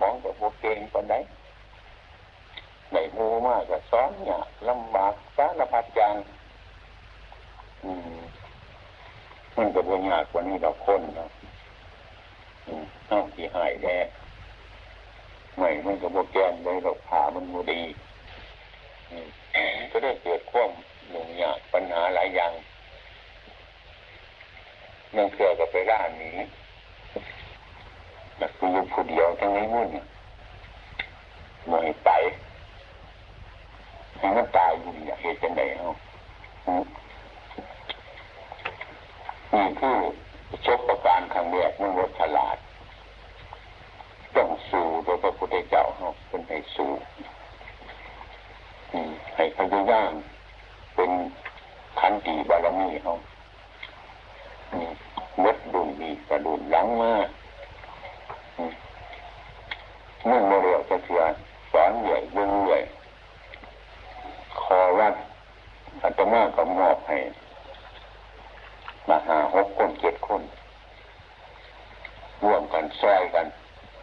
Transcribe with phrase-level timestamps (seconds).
[0.00, 1.14] ของกับโบเกงคนไหน
[2.90, 4.38] ไหนมูมากกับซ้อนเนี่ย
[4.68, 6.14] ลำบากสารพัดอย่าง
[7.84, 8.20] อืม
[9.56, 11.30] มันกับบุญยากกว่านี้เราคนเนาะ
[13.10, 13.96] น้องที่หายแน่
[15.58, 17.80] ไม่มันกับโบแกนเลยเราผ่ามันมดี
[19.90, 20.70] ก็ได้เกิดความ
[21.10, 22.52] หนุ่มยากปัญหาหลายอย่าง
[25.16, 26.08] นั่งเถื่อกับไปร้าน
[28.40, 29.88] นี้นักอยู่ผู้เดียวทั้งนี้มุ่น
[31.68, 32.10] ไม่ไป
[34.18, 35.94] ให้มันตายอยู่อยางเหตุจังไดเนาะ
[39.52, 39.96] นี่คือ
[40.66, 42.56] ชกประการครั้งแรกมันว่าฉลาด
[44.36, 46.90] ต้องสู้โดยพระพุทธเจ้าเนาะเป็นให้สู้
[49.36, 50.12] ให้พยายาม
[50.94, 51.10] เป็น
[52.00, 53.12] ขันติบารมีเขา
[55.42, 61.22] มดดุนมีกระดุนหลังมาเมื่อโมเดลจะเสีย
[61.72, 62.78] สอนใหญ่เบื้องใหญ่
[64.60, 65.14] คอวัด
[66.02, 67.18] อาตมาก็มอบให้
[69.08, 70.42] มาหาหกคนเจ็ดคน
[72.42, 73.46] ร่วมกันซอยกัน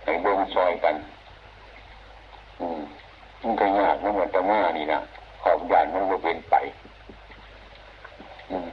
[0.04, 0.95] ให้เบิ้งซอยกัน
[2.60, 2.82] อืม
[3.42, 5.00] มันก็ยากนะมันจะมานี่นะ
[5.42, 6.56] ขอบยานมันก็เป็นไป
[8.50, 8.67] อืม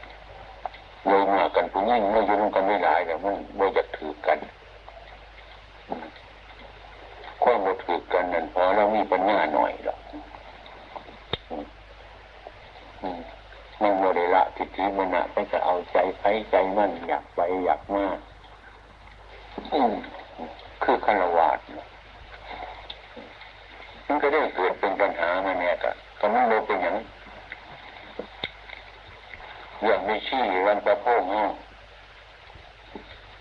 [1.07, 4.39] เลยมากันผู้ยิ่งไม่ยุ่งกันไม่หลายแต่มันไม่อยากถือกัน
[7.43, 9.99] ความบ่ถือกันนั่นพอเรามีปัญญาหน่อยหรอก
[13.81, 18.19] มันโมเดละทิฏฐิมันอะไปจะเอาใจใครใจมันอยากไปอยากมาก
[20.83, 21.59] คือคารวาส
[24.07, 25.91] มันก็ได้เกิดเป็นปัญหามาเนี่ยก็
[26.21, 26.97] ก็มันโลเป็นอย่าง
[29.85, 31.51] อย่างไม่ชี้วันประโพงเนาะ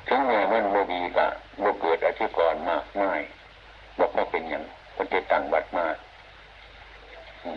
[0.08, 1.28] ถึงแม้มันโมดีกะ
[1.60, 3.22] โมเกิด ธิกรมากง่าย
[4.00, 4.64] บอกว่าเป็นอย่าง
[4.96, 5.86] พระเจ้าต่างบัดมา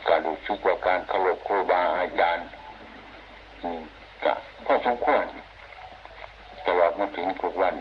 [0.09, 2.47] การดูชุกว่าการเคารพครูบาอาจารย์
[4.25, 4.33] ก็
[4.65, 5.25] พอสมควร
[6.67, 7.75] ตลอดมาถึงทุกวัน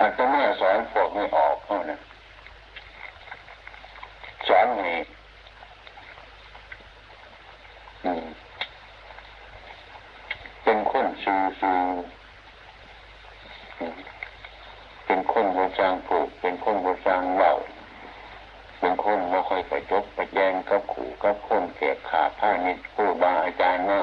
[0.00, 2.00] อาจจะไม่สอนพวกไม่ออกเท่านั้น
[4.48, 4.90] สอนให้
[10.62, 11.72] เป็นคนสูสู
[15.10, 17.52] เป็นคนโบจางผูกเป็นคนโบจางเหล่า
[18.78, 24.02] เป็นคนไม่ค่อยไปจบไปแย่งกับขู่กับคนเกียขาผ้านิดผู้บาอาจารย์ว่า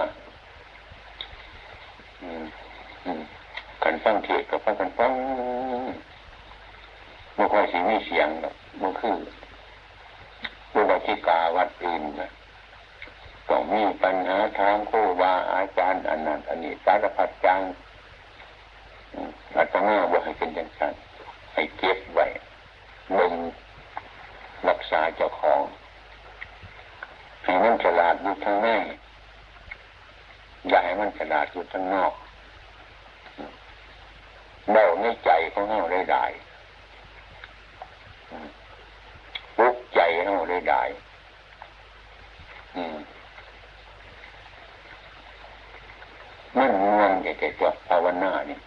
[3.84, 5.12] กันฟังเทศกับฟังกันฟัง
[7.36, 9.16] ไม่ค่อยสีมีเสียงหรอกมันคือ
[10.74, 12.30] บุบธิกาวัดอื่นนะ
[13.50, 17.62] ต้องมีปัญหาทางคู่บาอาจารย์อันนั้นอันนี้สารพัดจัง
[19.58, 20.94] อาตมาบอกให้เป็นอย่างนั้น
[21.54, 22.26] ให้เก็บไว้
[23.18, 23.34] ลง
[24.70, 25.62] รักษาเจ้าของ
[27.44, 28.68] ให้มันฉลาดอยู่ทางใน
[30.70, 32.14] อย่าให้มันฉลาดอยู่ทางนอก
[34.74, 36.26] เดาในใจของเราได้ได้
[39.60, 40.84] ลุกใจเราได้ได้
[46.58, 48.58] มันงวงแต่จะจบภาวนานี่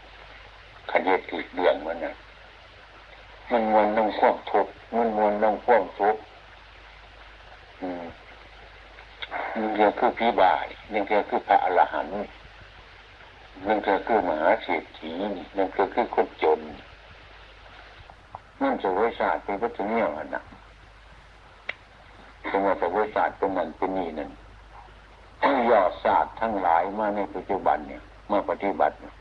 [0.91, 2.15] ขยี้ติดเดือนมันนะ
[3.51, 4.67] มันมวนน้องควบทุก
[4.97, 6.17] มันมวนน้องควบทุก
[7.81, 8.05] อืม
[9.57, 12.13] ยังเดียวคือพิบายยังเดียวคือพระอรหันต์
[13.67, 16.61] ยังเดียวคือมหาเศรษฐียังเดียวคือคนจน
[18.61, 20.43] นั่นจะวิชาเป็นวัตถุเนี่ยมันนะ
[22.51, 24.31] สมมติวิชาเป็นนั่นเป็นนี่นั่น
[25.43, 29.13] ทั้งยอดศาสตร์ทั้งหลายมาในปัจจุบันเนี่ยมาปฏิบัติเนี่ย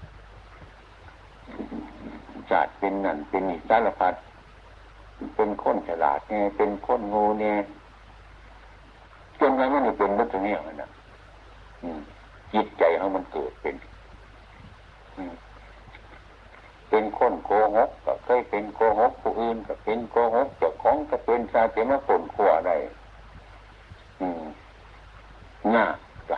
[2.50, 4.14] ศาสตร์เป็นนั่นเป็นนี่สารพัด
[5.36, 7.58] เป็นคนฉลาดเนี่ยเป็นคนงูเนี่ย
[9.40, 10.90] จนกระทั่งมันเป็นวัตถุเนี่ยนะ
[12.54, 13.76] จิตใจเขามันเกิดเป็น
[16.90, 22.76] เป็นคนโกหกก็เคยเป็นโกหกผู้อื่นก็เป็นโกหกเจ้าของก็เป็นชาเสมาผลขัวได้
[25.74, 25.86] ง่า
[26.30, 26.38] จ้ะ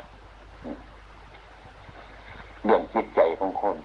[2.64, 3.78] เรื่องจิตใจของคน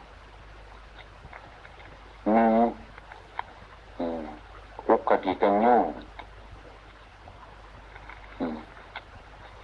[2.33, 2.45] มี
[4.89, 5.85] อุกติตังยุ่ง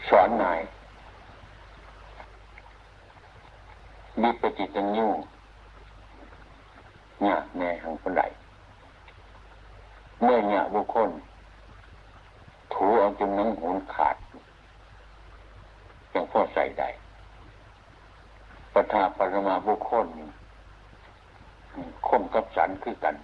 [0.09, 0.61] สอนหนาย
[4.21, 5.15] มีปฏิตังยุ่ง
[7.21, 8.23] เนี่ยแม่ของคนใด
[10.23, 11.11] เมื่อเนี่ยบุคคล
[12.73, 14.17] ถูเอาจนนังหุนขาด
[16.11, 16.89] อยังพ่อใส่ได้
[18.73, 20.29] ปทาปรมาบุคคลนี่
[22.11, 23.17] คมกับสันคือกัน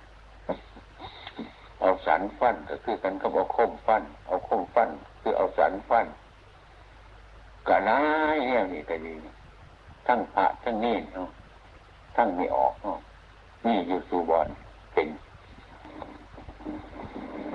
[1.81, 4.89] เอาสันฟันก็คือกันกับเอาคมฟัน เอาคมฟัน
[5.21, 6.07] คือเอาสันฟัน
[7.69, 8.01] กะน้า
[8.35, 9.15] ยเนี่ยนี่ก็ดี
[10.07, 11.29] ทั้งพระทั้งนี่เนาะ
[12.17, 12.99] ทั้งไม่ออกเนาะ
[13.67, 14.49] นี่อยู่สูบอน
[14.93, 15.09] เป็น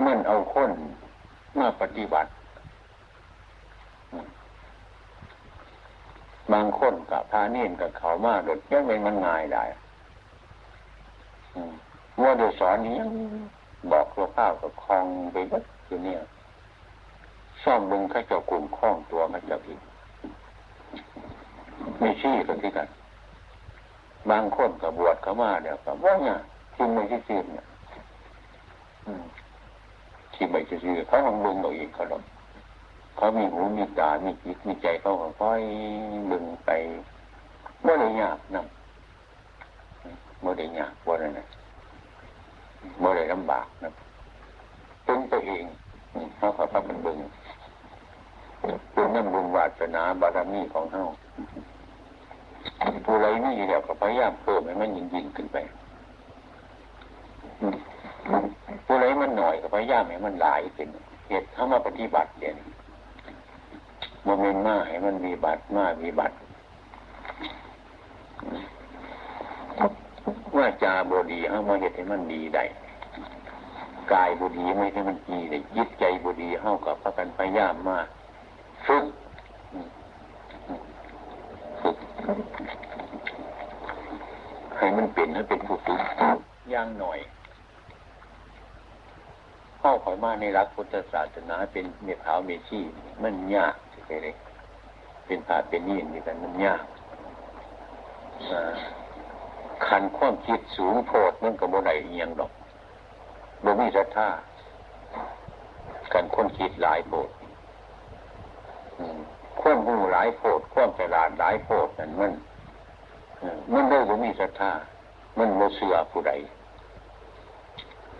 [0.04, 0.70] มันเอาคน
[1.58, 2.30] มาปฏิบัติ
[6.52, 9.64] บางคนกับพาเนียนกับเขามาโดดยังเป็นมันง่ายได้
[12.22, 12.96] ว่าโดยสอนนี้
[13.92, 16.20] บอกตัวข้าวกับคลองไปวัดอยู่เนี่ย
[17.62, 19.80] ซ่อมบึงข้าเจ้ากลุ่มคล้องตัวข้าเจ้าอีก
[21.98, 22.88] ไม่ชี้กันที่กัน
[24.30, 26.36] บางคนกับบวชเขามาเดี๋ยวกับว่าเนี่ย
[26.74, 27.66] ทิงไม่ชี้เนี่ย
[30.34, 32.22] ที่ไม่ชี้เขาลองบึงเอาอีกเขาลอง
[33.16, 35.60] เขามีหูมีตามีจิตมีใจเขาก็ค่อย
[36.30, 36.70] บึงไป
[37.82, 38.62] เมื่อไรยากนะ
[40.42, 41.46] เมื่อไรยากว่าอะไรนะ
[42.98, 43.90] เมื่อไรลำบากนะ
[45.04, 45.64] เป็นตัวเอง
[46.36, 47.18] เขาเขาพักเป็นบึง
[48.92, 51.02] เป็นน้ำบุญวาสนาบารมีของเขา
[53.04, 55.56] ผู้ไรนี่เดียวก็พยายามเพิ่มให้มันยิ่งยิ่งขึ้นไป
[58.86, 60.88] ผู้ไรมันหน่อยก็พยายามให้มันหลายขึ้น
[61.28, 62.56] เหตุเข้ามาปฏิบัติเด่น
[64.24, 66.36] โมเมนต์มาให้มันมีบัตรมามีบัตร
[70.62, 72.64] ว่าจาบดีเข้ามาเหตุให้มันดีได้
[74.12, 77.98] กายบดีไม่ให้มันดีเลยยึดใจบดีเข้ากับพระกันพยายามมา
[78.86, 79.04] ฝึก
[81.80, 81.96] ฝึก
[84.76, 86.00] ให้มันเป็นให้เป็นผู้ฝึก
[86.72, 87.18] ย่างหน่อย
[89.78, 92.80] เข้าขอยมาในรักพุทธศาสนาเป็นเมียขาวเมชี
[93.22, 93.74] มันยาก
[94.06, 94.28] ใช่ไหม
[95.26, 96.82] เป็นผาเป็นนี่นี่กันมันยาก
[99.86, 101.90] ขันความคิดสูงโพดมันกับโมไหน
[102.22, 102.52] ยังดอก
[103.64, 104.28] บ่มีศรัทธา
[106.12, 107.28] กันคนคิดหลายโพด
[109.60, 112.32] ความหูหลายโพดความฉลาดหลายโพดนั่นมัน
[113.72, 114.72] มันได้บ่มีศรัทธา
[115.38, 116.32] มันโมเสือผู้ใด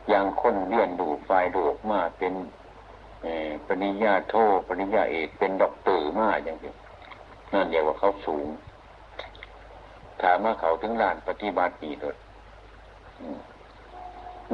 [0.09, 2.35] อย่างคนเรียนดูไฟดูกมาเป็น
[3.67, 4.35] ปริญญาโท
[4.67, 6.77] ปริญญาเอกเป็นด็อกเตอร์มาอย่างเดียว
[7.53, 8.47] นั่นเดียวว่าเขาสูง
[10.23, 12.17] ถามว่าเขาถึงลานปฏิบัติดีดด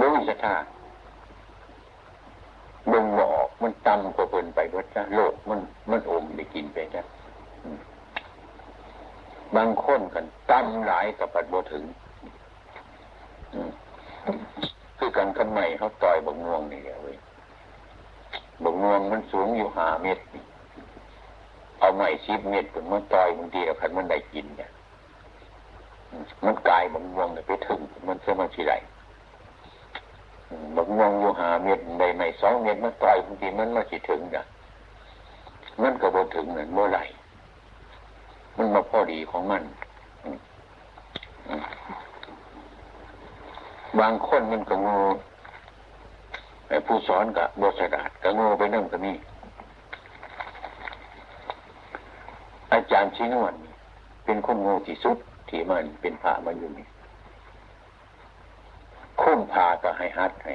[0.01, 0.57] รู้ศรัทธา
[2.93, 5.61] บึงหมอกมันตำกว่าเพิ่นไปด้วยจ้ะโลกมัน
[5.91, 7.03] มันอมได้กินไปจ้ะ
[9.57, 11.85] บางคนกันตำหลายกับปัดโบถึง
[14.99, 17.17] คือกันกันใหม่เขาต่อยบงงวงนี่เว้ย
[18.65, 20.23] บงงวงมันสูงอยู่หาเมตร
[21.79, 24.71] เอาใหม่สิบเมตรผมมันต่อยบางทีเราคันมันได้กินเนี่ย
[26.45, 28.75] มันกลายบงงวงไปถึง มันเสมันทีไร
[30.77, 34.45] บางงวงอยู่หาเม็ดใดไม่สองเม็ดมันต่อยบางทีมันมาสิถึงนะ
[35.83, 37.05] มันก็บ่ถึงนั่นเมื่อไหร่
[38.57, 39.63] มันมาพอดีของมัน
[43.99, 44.99] บางคนมันก็งู
[46.69, 49.13] ไอ้ผู้สอนกับบสดาดก็งูไปนั่งก็มี
[52.73, 53.55] อาจารย์ชินวน
[54.25, 56.87] เป็นคนงูที่สุด ที่มันเป็นพระมาอยู่นี่
[59.21, 60.55] คุ้มพาก็ให้ฮัดให้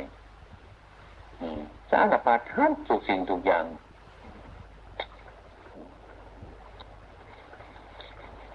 [1.92, 3.66] สารพัดฮัดทุกสิ่งทุกอย่าง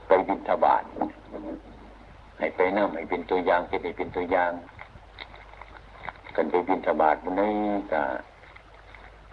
[0.06, 0.82] ไปบินทบาท
[2.38, 4.52] ให้ไปนั่งให้เป็นตัวอย่างจะได้เป็นตัวอย่าง
[6.36, 7.54] กันไปบินทบาทมันนี้
[7.92, 8.02] ก็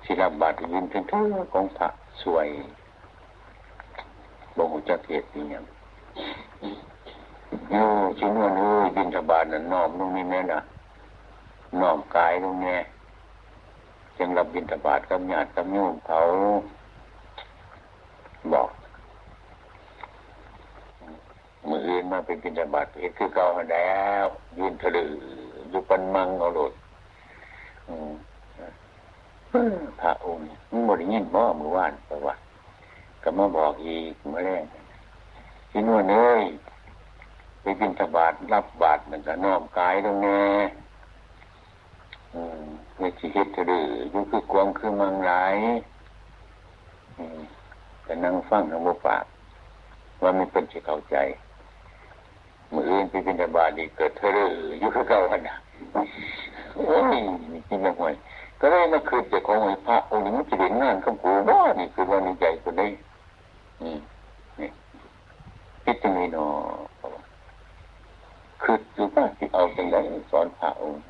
[0.06, 1.90] ศิลบาทยินถึงเท่าของพระ
[2.24, 2.48] สวย
[4.58, 5.64] บ่หูจักเหตุนี่ยัง
[7.72, 7.86] โย่
[8.20, 10.60] ชิ้นวันเอ้ยบินทบาทนั่นน้อมตรงนี้แม่น่ะ
[11.82, 12.78] น้อมกายตรงนี้
[14.18, 16.20] จึงรับบินทบาทกับญาติกับโยมเขา
[18.54, 18.70] บอก
[21.70, 23.94] มืออื่นมาเป็นบินทบาทเห็นคือเก่าแล้
[24.24, 24.26] ว
[24.58, 25.06] ยืนทะลื
[25.70, 26.74] อยู่ปันมังเอาหลด
[30.02, 32.42] พระองค์มันบริยินบ่มือว่านประวัติ
[33.24, 34.66] ก็มาบอกอีกเมื่อแรก
[35.70, 36.44] ที่นู่นเอ้ย
[37.66, 40.54] ไปบินทบาทรับบาทมันจะน้อมกายตรงนี้
[42.98, 45.56] ไม่อชีเฮ็ดหรือยุคือกวงคือมังหลาย
[48.04, 49.26] แต่นั่งฟังทางบุปาก
[50.22, 51.16] ว่ามันเป็นที่เข้าใจ
[52.74, 54.50] มืออื่นไปบินทบาทดีเกิดเธอรือ
[54.82, 55.60] ยุคือเก่าขนาด
[56.76, 57.18] โอ้ย
[57.54, 58.14] จริงๆห่วย
[58.60, 62.92] ก็เลยมาคืนจากของไอ้พระองค์นี้มันจะเห็นงานของกูว่านี่คือว่าในใจคนนี้
[63.84, 63.96] นี่
[64.60, 64.70] นี่
[65.84, 66.48] คิดจะมีนอ
[68.62, 69.98] คืออยู่ว่าที่เอาเป็นไร
[70.32, 71.02] สอนพระองค์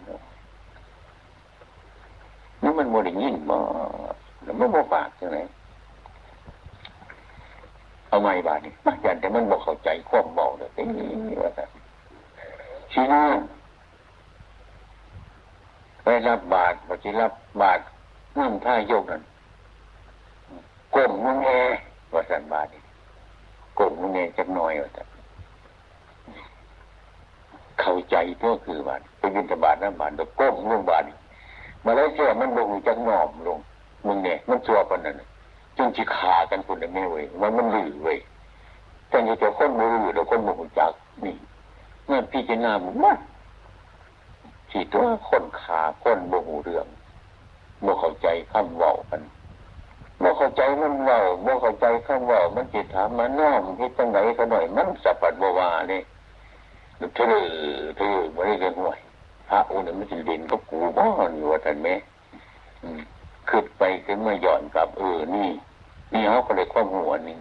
[2.78, 3.58] มันโมได้ยินบ่
[4.44, 5.40] แล้วมันโมปากจังไหน
[8.08, 10.70] เอาไม่บาดนี่มาอยันแต่มันบอกเข้าใจควบเบาเลย
[11.28, 11.66] นี่ว่าแต่
[12.92, 13.24] ชีน้า
[16.04, 17.80] ไปรับบาทปฏิรับบาท
[18.38, 19.24] น้ำท่ายกนั่น
[20.96, 21.50] ก้มมึงแอ
[22.14, 22.82] ว่าสันบาทนี่
[23.78, 25.04] ก้มมึงแอจักหน่อยว่าแต่
[27.82, 31.04] เข้าใจก็คือบาทไปบินตบาทน้ำบาทแล้วก้มลงบาท
[31.84, 33.60] มาแล้วเชื่อมันลงจักหนอมลง
[34.06, 35.22] มึงเนี่ยมันชัวปันนั่น
[35.78, 38.18] จึงจะขากันคนไม่เว้ยมันมันหลือเว้ย
[39.10, 40.92] แต่ยังจะคนมือแล้วคนมือจัก
[41.26, 41.36] นี่
[42.06, 43.18] เมื่พี่จะนามัน
[44.70, 46.88] ที่ตัวคนขาคนโมหูเรื่อง
[47.82, 49.22] โมเข้าใจคำว่ากัน
[50.20, 56.04] โมเข้าใจมันเว่าโมเข้าใจคำว่ามันจิตถามมันน้อมที่ตั้งไหนก็หน่อยมันสัพพัดบวาเนี่ย
[56.98, 57.08] เธอ
[57.98, 59.00] เธอไม่ได้เรียนห่วย
[59.50, 61.90] พระองค์นั้นมันจะเด่นก็กูบ้านอยู่ว่าท่านไหม
[63.50, 65.50] ขึ้นไปขึ้นมาหย่อนกับ เออ นี่
[66.14, 67.38] นี่เขาก็เลยความหัวนี่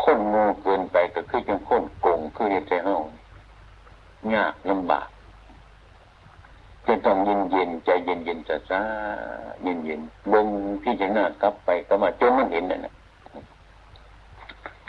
[0.00, 2.96] คนงูเกินไปก็คือจังคนโกงคือเรียกใจเฮา
[4.34, 5.08] ยากลำบาก
[6.86, 8.80] จะต้องเย็นเย็นใจเย็นเย็นซาซา
[9.62, 10.00] เย็นเย็น
[10.32, 10.46] บง
[10.82, 12.92] พี่จะน่ากลับไปก็มาจนมันเห็นนั่นแหละ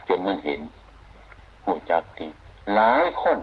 [0.08, 0.60] จนมันเห็น
[1.64, 2.28] หูจักที
[2.76, 3.38] หลายคน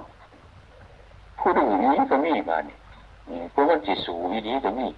[1.39, 4.89] ผู้ดูนี้ก็มีบ้านนี่พวกมันจิตสูวิธีก็มี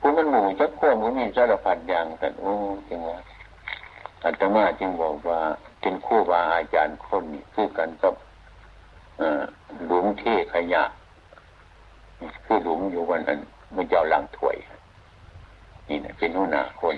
[0.00, 2.52] พวกมันหมู่จักข้อมันมีสารพัดอย่างแต่โอ้
[2.88, 3.18] จริงว่า
[4.24, 5.38] อาตมาจึงบอกว่า
[5.80, 8.14] เป็นคู่บาอาจารย์คนนี้คือกันกับ
[9.86, 10.82] หลุมเทขยะ
[12.44, 13.38] คือหลุมอยู่วันนั้น
[13.74, 14.56] มันจะเอาลังถวย
[15.88, 16.96] นี่นะเป็นหัวหน้าคน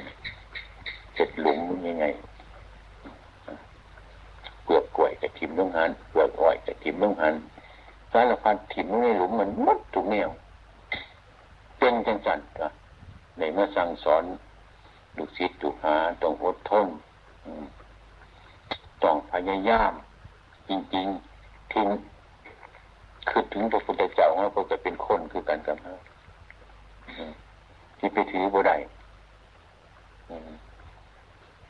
[1.14, 2.04] เสร็จหลุมยังไง
[4.64, 7.34] เปลือกกล้วยกับทิมต้องหันเปลือกอ้อยกับทิมต้องหัน
[8.12, 10.30] สารพัดทิมในหลุมมันมัดถูกแนว
[11.78, 12.68] เป็นจังสันก็
[13.38, 14.24] ในเมื่อสั่งสอน
[15.16, 16.88] ลูกศิษย์ลูกหาต้องอดทน
[19.04, 19.92] ต้องพยายาม
[20.68, 21.88] จริงๆถึง
[23.28, 25.94] คือถึงพระพุทธเจ้าเขาก็จะเป็นคนคือกันกับเขา
[27.98, 28.76] ที่ไปถือบ่ได้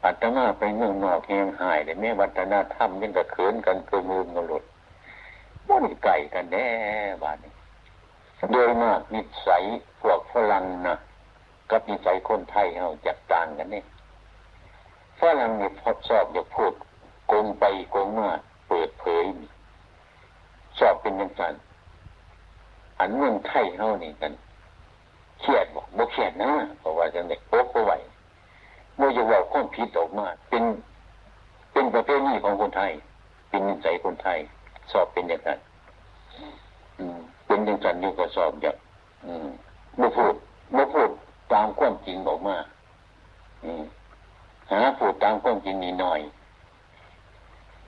[0.04, 4.64] อัตมาไปเมืองนอกแหงหายเลยแม่วัฒนธรรมยังกระเขินกันเกินมือกระหลด
[5.68, 6.68] มันไก่กันแน่
[7.22, 7.52] บ้านนี้
[8.52, 9.62] โดยมากนิสัย
[10.00, 10.94] พวกฝรั่งนะ
[11.70, 13.84] กับนิสัยคนไทยเราจัดต่างกันเนี่ย
[15.20, 16.72] ฝรั่งเนี่ยพอชอบอยากพูด
[17.28, 18.28] โกงไปโกงมา
[18.68, 19.24] เปิดเผย
[20.78, 21.42] ชอบเป็นยังไง
[22.98, 24.32] อันเมืองไทยเฮานี่กัน
[25.40, 27.92] เครียดบอกบ่เครียดนะเพราะว่าจะเด็กโป๊กไหว
[28.96, 30.64] โมจะว่าคนผิดออกมา เป็น
[31.72, 32.92] เป็นประเภทนี้ของคนไทย
[33.48, 34.38] เป็นนิสัยคนไทย
[34.92, 35.58] สอบเป็นอย่างนั้น
[37.46, 38.76] เป็นอย่างนั้นอยู่ก็สอบอย่าง
[39.98, 40.34] บ่พูด
[40.76, 41.10] บ่พูด
[41.52, 42.56] ตามความจริงออกมา
[44.70, 46.20] หาพูดตามความจริงนิดหน่อย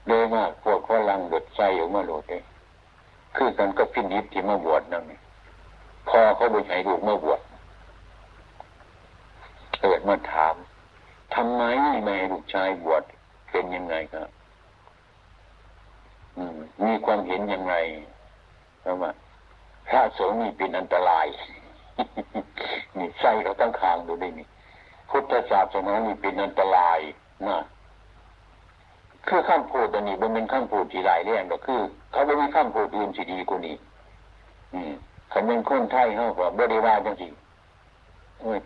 [0.08, 2.42] โดยมากพวกฝรั่งหลดใจออกมาโหลดเลย
[3.36, 5.04] คือกันก็พินิจที่มาบวชนั่น
[6.08, 7.40] พอเขาไปให้ลูกมาบวช
[9.80, 10.54] เกิดมาถาม
[11.34, 11.62] ทำไม
[12.04, 13.02] ไม่ให้ลูกชายบวช
[13.50, 14.28] เป็นยังไงครับ
[16.84, 17.74] มีความเห็นยังไง
[18.80, 19.10] เพราะว่า
[19.88, 21.26] พระสงฆ์นี่เป็นอันตราย
[22.98, 24.46] นี่ใส่เขาตั้งคางดูได้นี่
[25.10, 26.98] พุทธศาสนานี่เป็นอันตราย
[27.48, 27.58] นะ
[29.28, 31.80] คือข้ามพูดอันนี้มันเป็นข้ามพูดที่หลายเรื่องก็คือ
[32.12, 33.76] เขาไม่มีข้ามพูดอื่นที่ดีกว่านี้
[34.74, 34.92] อืม
[35.32, 37.36] ขันยังคนไทยเขาก็บริวารจังสิโอ้ย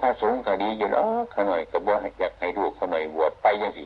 [0.01, 3.85] พระสงฆ์ก็ดีอยู่แล้วขาหน่อยก็บ่อยากให้ลูกขาหน่อยบวชไปจังสิ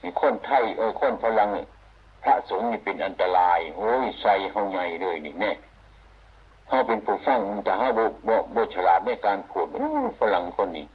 [0.00, 1.48] นี่คนไทยเออคนพลัง
[2.22, 5.52] พระสงฆ์นี่เป็นอันตรายโอ้ยใส่เขาใหญ่เลยนี่แน่
[6.66, 9.66] เขาเป็นผู้ฟังแต่เขาบ่บ่บ่ฉลาดในการพูด
[10.20, 10.86] ฝรั่งคนนี้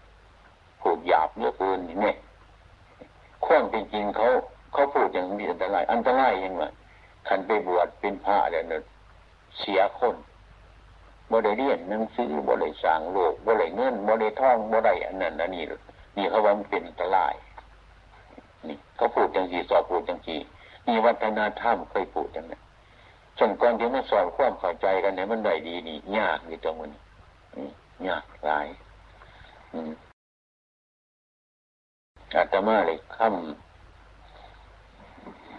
[0.82, 2.12] พูดหยาบเยอะเกินนี่แน่
[3.46, 4.28] ความจริงเขา
[4.74, 6.64] เขาพูดอย่างมีอันตราย อันตรายยังไง
[7.28, 8.84] ขันไปบวชเป็นพระเนี่ย
[9.60, 10.16] เสียคน
[11.32, 15.64] บ่ได้เรียนหนังสือบ่ได้สร้างโลกบ่ได้เงินบ่ได้ท่องบ่ได้อันนั้นอันนี้
[16.18, 17.34] นี่เขาว่ามันเป็นอันตราย
[18.68, 20.36] นี่เขาพูดจังสีสอบพูดจังสี
[20.88, 22.62] นี่วัฒนธรรมเคยพูดจังนั้น
[23.38, 27.00] ส่วนก่อนที่มาสอนความเข้าใจกันเนี่ยมันได้ดีนี่ยากนี่ตรงนี้
[28.08, 28.68] ยากหลาย
[29.74, 29.92] อืม
[32.36, 33.28] อาตมาเลยคำ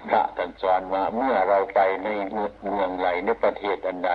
[0.09, 2.09] พระกันสอนว่าเมื่อเราไปใน
[2.71, 4.13] เมืองไรในประเทศอันใด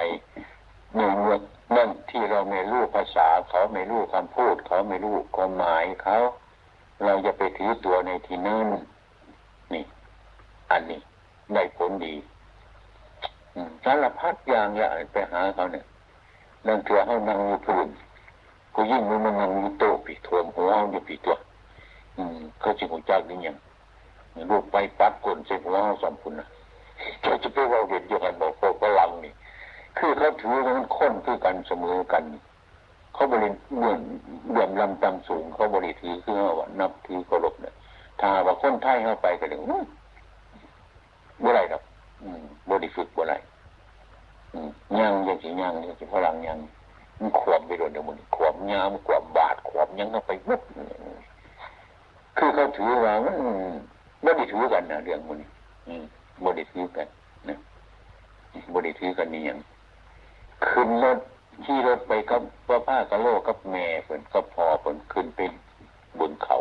[0.96, 1.38] หนึ่งเมือ
[1.76, 6.18] นั่นที่เราไม่รู้ภาษาเขาไม่รู้คำพูด เขาไม่รู้ความหมายเขา
[7.06, 8.68] เราจะไปถือตัวในที่นั่น
[9.74, 9.84] นี่
[10.72, 11.02] อันนี้
[11.54, 12.16] ได้ผลดี
[13.84, 15.86] สารพัดอย่างอย่าไปหาเขาเนี่ย
[16.68, 17.88] นั่งเถื่อเขานั่งอยู่พื้น
[18.74, 21.36] กูยิ่งมันมันนั่งอยู่โต๊ะปีถ่วมหัวอยู่ปีตัว
[22.18, 23.58] อืมเขาจิหัวจักนี่ยัง
[24.50, 26.48] ลูกไปปัดกลนใส่หัวเขาสามคุณนะ
[27.22, 29.34] เขาจะไปว่าเห็นอยู่กันบอกพวกพลังนี่
[29.98, 32.24] คือเขาถือว่ามันค้นคือกันเสมอกัน
[33.14, 34.02] เขาบริเมือน
[34.52, 37.74] เบื่อมลำตำสูง เขาบริถือคือว่านับถือเคารพเนี่ย
[38.20, 39.60] ถ้าว่าคนไทยเข้าไปก็เลย
[41.44, 41.82] บ่ไรครับ
[42.70, 43.34] บริฝึกบ่ไร
[45.00, 46.60] ย่างยังสิย่างยังสิพลังยัง
[47.20, 50.62] มันขวบไปโดนเดี๋ยวมันขวบยามขวบบาดขวบยังเข้าไปวุบ
[52.38, 53.36] คือเขาถือว่ามัน
[54.26, 55.40] บริถือกันนะเรื่องมัน
[56.46, 57.08] บริถือกัน
[57.50, 57.58] นะ
[58.74, 59.58] บริถือกันนี่ยัง
[60.70, 61.20] ขึ้นรถ
[61.63, 65.51] ขี่รถไปกับพ่อป้ากับโลกกับแม่เพิ่นกับพ่อเพิ่นขึ้นเป็น
[66.20, 66.58] บนเขา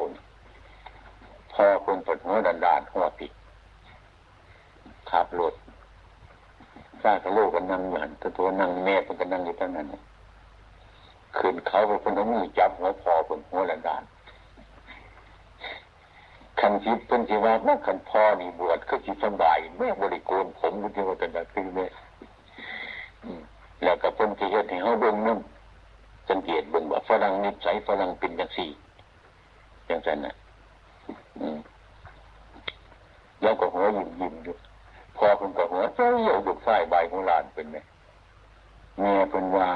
[1.53, 3.33] พอคนปวดหัวดันดานหัวติด
[5.11, 5.55] ขับรถ
[7.03, 9.87] ข้ากับโลกกันนั่งอยู่หันตัวนั่งแม่เพิ่นก็นั่งอยู่ตั้งนั้น
[11.39, 14.03] ขึ้นเขาเป็นคนเอามือจับหัวพอเป็นหัวดันดาน
[16.61, 21.87] ขันจิตเป็นที่ว่าเมื่อขันพ่อนี่บวชก็จิสบายแม่บริโกนผมก็ที่ว่าแต่ละคือแม่
[23.83, 28.71] แล้วก็เป็นที่เหตุให้เขาเบิ่งน้ำสังเกตเบิ่งว่าฝรั่งนิสัยฝรั่งเป็นอย่างสี่
[29.87, 30.35] อย่างนั้นนะ
[33.43, 34.55] แล้วก็หัวยิ้มยิ้มอยู่
[35.17, 37.77] พอเป็นกับหัวเจ้าเยี่ยวดุฝ่ายใบของหลานเป็นไหม
[38.99, 39.69] แม่เป็นว่า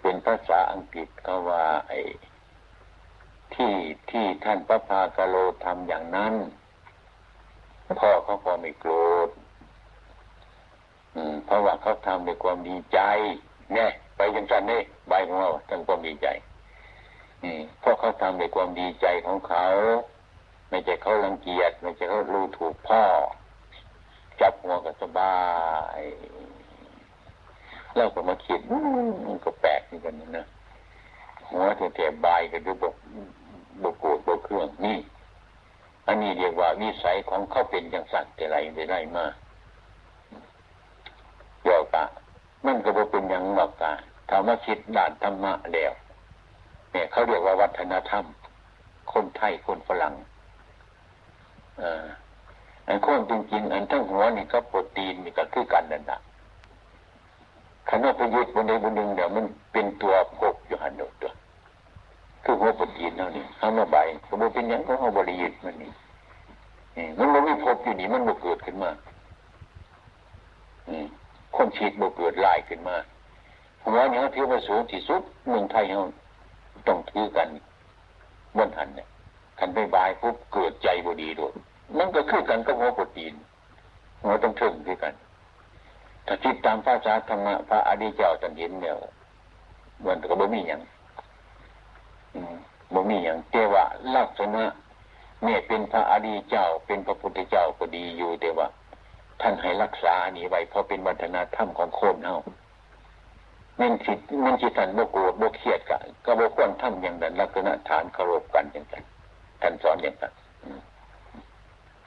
[0.00, 1.98] เป็นภาษาอังกฤษก็ว่าไอ้
[3.54, 3.72] ที่
[4.10, 6.34] ที่ท่านพระพากาโลทำอย่างนั้น
[8.00, 8.92] พ่อเขาพอไม่โกร
[9.26, 9.30] ธ
[11.46, 13.00] เพราะว่าเขาทำด้วยความดีใจ
[13.74, 16.28] เนี่ยไปยังสันนี่ใบของเราทั้งความดีใจ
[17.80, 19.66] เพราะเขาทำด้วยความดีใจของเขา
[20.70, 23.02] ไม่ใช่เขารังเกียจไม่ใช่เขารู้ถูกพ่อ
[24.40, 25.38] จับหัวก็สบา
[25.98, 26.00] ย
[27.96, 28.60] เราก็มาคิด
[29.26, 30.46] มันก็แปลกเหมือนกันนะ
[31.50, 31.64] หัว
[31.96, 32.94] แถบใบก็ดูบก
[33.82, 34.98] บกโกรธบกเครื่องนี่
[36.06, 39.24] อันนี้เรียกว่าวิสัยของเขาเป็นอย่างสัตว์แต่ไรได้ไรมา
[41.64, 42.06] กี่ยวกับ
[42.66, 43.92] มันก็บ่เป็นอย่างหลักกา
[44.30, 45.92] ธรรมคิดด่านธรรมะแล้ว
[46.90, 48.24] เนี่ยเขาเรียกว่าวัฒนธรรม
[49.12, 50.14] คนไทยคนฝรั่ง
[51.82, 52.04] อ่า
[52.86, 56.18] อันคนจริงๆอันทั้งหัวนี่ก็โปรตีนนี่ก็คือกันนั่นแหะ
[57.90, 61.32] ขณะไปยึดบนใดบนหนึ่งเดี๋ยวมันเป็นตัวพกอยู่หันตัว
[62.44, 63.96] คือหัวโปรตีนเท่านี้ข้ามาใบ
[64.28, 65.90] สมมติเป็นอย่างก็เขาบริยึดมันนี่
[67.18, 68.90] มันไม่พบอยู่นี่มันบ่เกิดขึ้นมา
[71.56, 72.96] คนฉีดบ่เกิดลายขึ้นมา
[73.84, 76.02] หัวเนี่ยถือว่าสูงที่สุดเมืองไทยเขา
[76.88, 77.48] ต้องถือกัน
[78.56, 79.08] บนหันเนี่ย
[79.58, 81.52] ขันไปบายปุ๊บเกิดใจบดีโดด
[81.98, 83.34] มันก็คือกันก็หัวโปรตีน
[84.22, 85.14] หัวต้องถึงด้วยกัน
[86.26, 88.94] ถ้าคิดตามภาษาธรรมะพระอดีเจ้าตันเห็นเนี่ย
[90.06, 90.80] มันก็บ่มีอย่าง
[92.94, 93.84] บ่มีอย่างเทว่า
[94.16, 94.64] ลักษณะ
[95.44, 98.66] เนี่ยเป็นพระอดีเจ้าเป็นพระพุทธเจ้าก็ดีอยู่แต่ว่า
[99.46, 102.38] ท่านให้รักษานี้ไว้เพราะเป็นวัฒนธรรมของคนเฮา
[103.80, 104.12] มันสิ
[104.44, 109.04] มันสิทันโบโกรธโบเครียดกันก็โบควรทำอย่างนั้นลักษณะฐานเคารพกันอย่างนั้น
[109.62, 110.32] ท่านสอนอย่างนั้น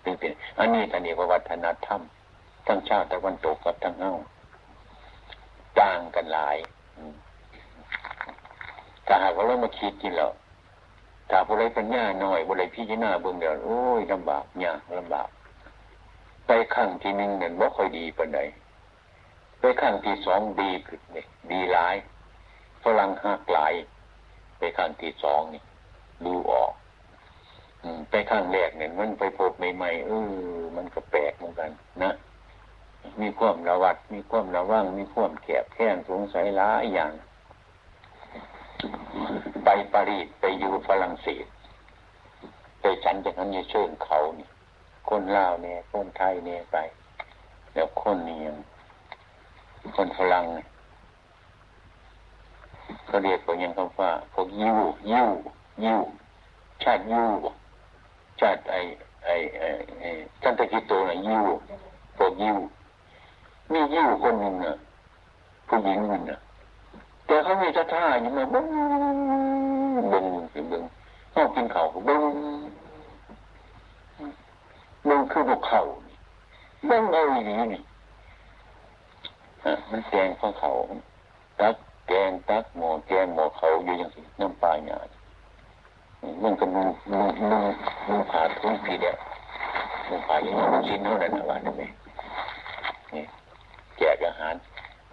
[0.02, 2.02] เป็นเป็นอันนี้ท่านเรียกว่าวัฒนธรรม
[2.67, 4.13] ทั้งชาติตะวันตกกับทั้งเฮา
[5.80, 6.58] ต่างกันหลาย
[9.08, 10.32] ถ้าหากว่าเรามาคิดกินแล้ว
[11.30, 15.30] ถ้าผู้ใดปัญญาหน่อยผู้ใดพิจารณาเบื้องเดียวโอ้ยลำบากยากลำบาก
[16.47, 18.39] ไปขั้งที่หนึ่งเนี่ยบ่ค่อยดีปานใด
[19.60, 21.95] ไปขั้งที่สองดีขึ้นเนี่ยดีหลาย
[22.83, 23.73] ฝรั่งหักหลาย
[24.57, 25.62] ไปขั้งที่สองนี่
[26.25, 26.71] ดูออก
[28.10, 31.71] ไปข้างแรกเนี่ยมันไปพบใหม่ๆเออมันก็แปลกเหมือนกัน
[32.03, 32.13] นะ
[33.21, 37.12] มีความระวัด มีความระวัง มีความแคบแค้นสงสัยหลายอย่าง
[39.63, 41.45] ไปปารีสไปอยู่ฝรั่งเศส
[42.79, 44.47] ไปฉันจากนั้นจะเชิญเขานี่
[45.10, 46.78] คนลาวเนี่ยคนไทยเนี่ยไป
[47.74, 48.58] แล้วคนนี้ยัง
[49.96, 50.46] คนฝรั่ง
[53.08, 54.74] เขาเรียกว่ายังคำว่าพวกยู
[55.12, 55.24] ยู
[55.84, 55.96] ยู
[56.84, 57.24] ชาติยู
[58.39, 58.76] ชาติไอ
[59.26, 59.63] ไอไอ
[60.00, 60.04] ไอ
[60.41, 61.38] ท่านตะกิโตนะยู
[62.17, 62.54] พวกยู
[63.72, 64.76] มียูคนหนึ่งน่ะ
[65.67, 66.39] ผู้หญิงหนึ่งน่ะ
[67.26, 68.65] แต่เขามีท่าท่าอยู่มาบึ้ง
[70.12, 70.26] บึ้ง
[70.72, 70.84] บึ้ง
[71.32, 72.76] เขากินเขาบึ้งบึ้ง
[75.38, 75.84] คือพวกเข่า
[76.89, 77.82] บึ้งเอาอย่างนี้นี่
[79.91, 80.71] มันแกงของเขา
[81.60, 81.76] ตัก
[82.08, 85.10] แกงตักหมอแกงหมอเขาอยู่อย่างนี้น้ำปลาหยาด
[86.43, 87.65] มันก็มึงมึงมึง
[88.08, 89.17] มึงผ่าทุกทีเดียว
[90.08, 91.82] มึงผ่าอย่างนี้มันชิ้นเท่านั้นนะว่าได้ไหม
[93.13, 93.23] นี่
[93.97, 94.56] แจกอาหาร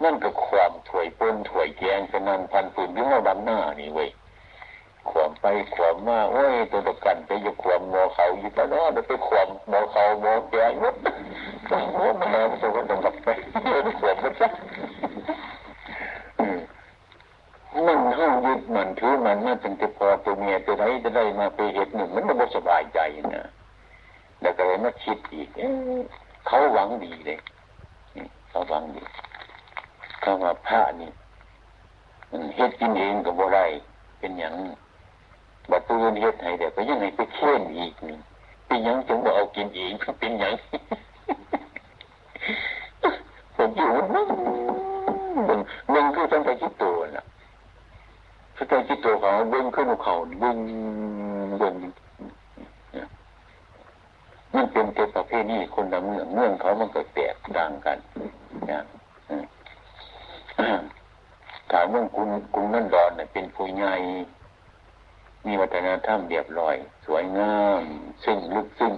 [0.03, 4.09] นั่นก็ความถวยปนถวยแกงฉะนั้นพันปืนที่เราดำหน้านี่เว้ย
[5.11, 10.95] ความไปความมาโอ้ยตัวประกันไปอยู่ความมอเขาอยู่ตลอดไปความมอเขามอแกงวัด
[11.67, 13.27] โอ้โหมันแล้วตัวก็ต้องรับไป
[13.99, 14.47] ความมันซะ
[17.85, 22.99] มันห้ายึดมันถือมันมาเป็นตัวพอตัวเมียตัวไหนจะได้มาไปเหตุหนึ่งมันไม่สบายใจ
[23.35, 23.45] นะ
[24.41, 25.47] แล้วก็เลยมาคิดอีก
[26.47, 27.39] เขาหวังดีเลย
[28.49, 29.03] เขาหวังดี
[30.23, 31.11] คำว่าพระนี่
[32.29, 33.59] มันเฮ็ดกินเองกับบ่ไร
[34.19, 34.53] เป็นอย่าง
[35.69, 38.17] บัดปืนเฮ็ดให้เดี๋ยวก็ยังไงไปเข่อนอีกนี่
[38.67, 40.53] เป็นยังจึงบ่เอากินเองเป็นยัง
[43.55, 44.27] ผมอยู่นั่ง
[45.47, 45.59] มึง
[45.93, 47.25] มึงคือตั้งใจคิดตัวน่ะ
[48.55, 50.57] ตั้งใจคิดตัวเขาเบิ้งขึ้นเขาเบิ้ง
[51.59, 51.75] เบิ้ง
[54.53, 57.97] มันเป็นเกี่ยวกับเพศนี้คนละเมืองเมืองเขามันก็แตกต่างกัน
[58.71, 58.81] นะ
[61.71, 63.95] ถามเมืองกรุงกรุงนั่นดอนเนี่ยเป็นผู้ใหญ่
[65.45, 66.75] มีวัฒนธรรมเรียบร้อย
[67.05, 67.81] สวยงาม
[68.23, 68.93] ซึ่งลึกซึ้ง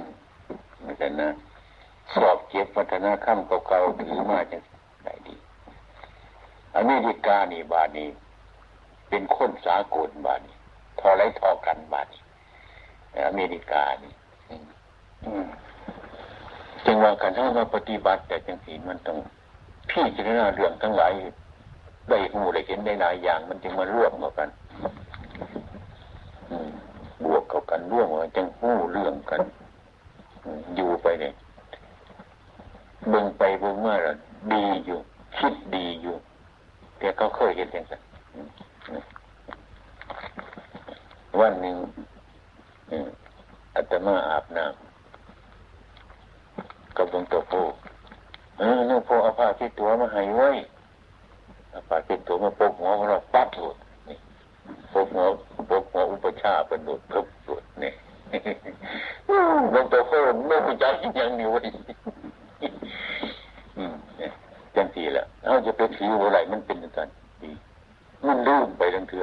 [0.78, 1.30] เหมือนกันนะ
[2.14, 4.58] สอบเก็บวัฒนธรรมเก่าๆถือมาจะ
[5.04, 5.36] ได้ดี
[6.76, 8.10] อเมริกานี่บาดนี้
[9.10, 10.56] เป็นคนสากลบาดนี้
[11.00, 12.22] ทอไรทอกันบาดนี้
[13.28, 14.14] อเมริกานี่
[16.86, 19.18] จึงว่าการถ้าเราป ฏิบัติแต่จังสีมันต้อง
[19.90, 21.12] พี่จะได้เรื่องทั้งหลาย
[22.10, 24.50] ได้หูได้เห็นได้หลายอย่าง มันจึงมาร่วมกัน
[27.24, 29.42] บวกเข้ากันร่วมกันจึงหู้เรื่องกัน
[30.76, 31.34] อยู่ไปเนี่ย
[33.10, 34.16] เบิ่งไปเบิ่งมาแล้ว
[34.54, 35.00] ดีอยู่
[35.38, 36.16] คิดดีอยู่
[36.98, 38.02] แต่เขาเคยเห็นอย่างนั้น
[41.40, 41.76] วันหนึ่ง
[43.76, 44.88] อาตมาอาบน้ำ
[46.98, 47.54] กับหลวงตาโพ
[48.60, 50.50] เออหลวงพ่อเอาผ้าที่ตัวมาให้ไว้
[51.70, 53.76] เอาผ้าที่ตัวมาปกหัวของเราปั๊บหลุด
[54.10, 54.18] นี่
[54.94, 55.26] ปกหัว
[55.70, 57.92] ปกหัวอุปชาเป็นหลุดเพิ่มหลุดนี่
[59.72, 60.12] หลวงตาโพ
[60.48, 61.64] ไม่รู้จักยังอยู่วัน
[63.78, 64.32] อืมเนี่ย
[64.76, 67.08] จังทีละเอาจะไปถืออะไรมันเป็นจัง
[67.44, 67.52] ดี
[68.28, 68.58] มันลื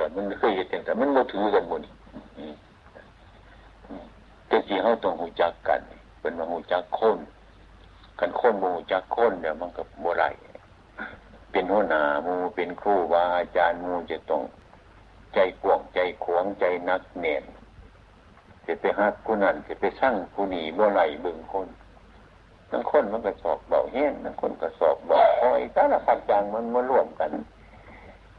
[0.08, 1.80] มไปทั้งเถื่อมันเคยเห็นแต่มันเราถือกันหมด
[2.38, 2.50] นี่
[4.48, 5.80] แต่ที่เขาต้องหูจักกัน
[6.20, 7.18] เป็นมาหูจักคน
[8.20, 10.24] กันคนมูจักคนเนี่ยมันกับโบไร
[11.50, 14.42] เป็นหัวหน้ามูเป็นครูบาอาจารย์มูจะต้อง
[15.34, 17.44] ใจกวงใจขวงใจนักเน่น
[18.66, 21.68] จะไปฮักผู้นั้นจะไปสร้างผู้นีโบไรเบิ่งคน
[22.70, 27.30] ทั้งคนมันก็สอบเบาแห้งทั้งคนก็สอบเบาคอยแต่ละพักจางมันมาร่วมกัน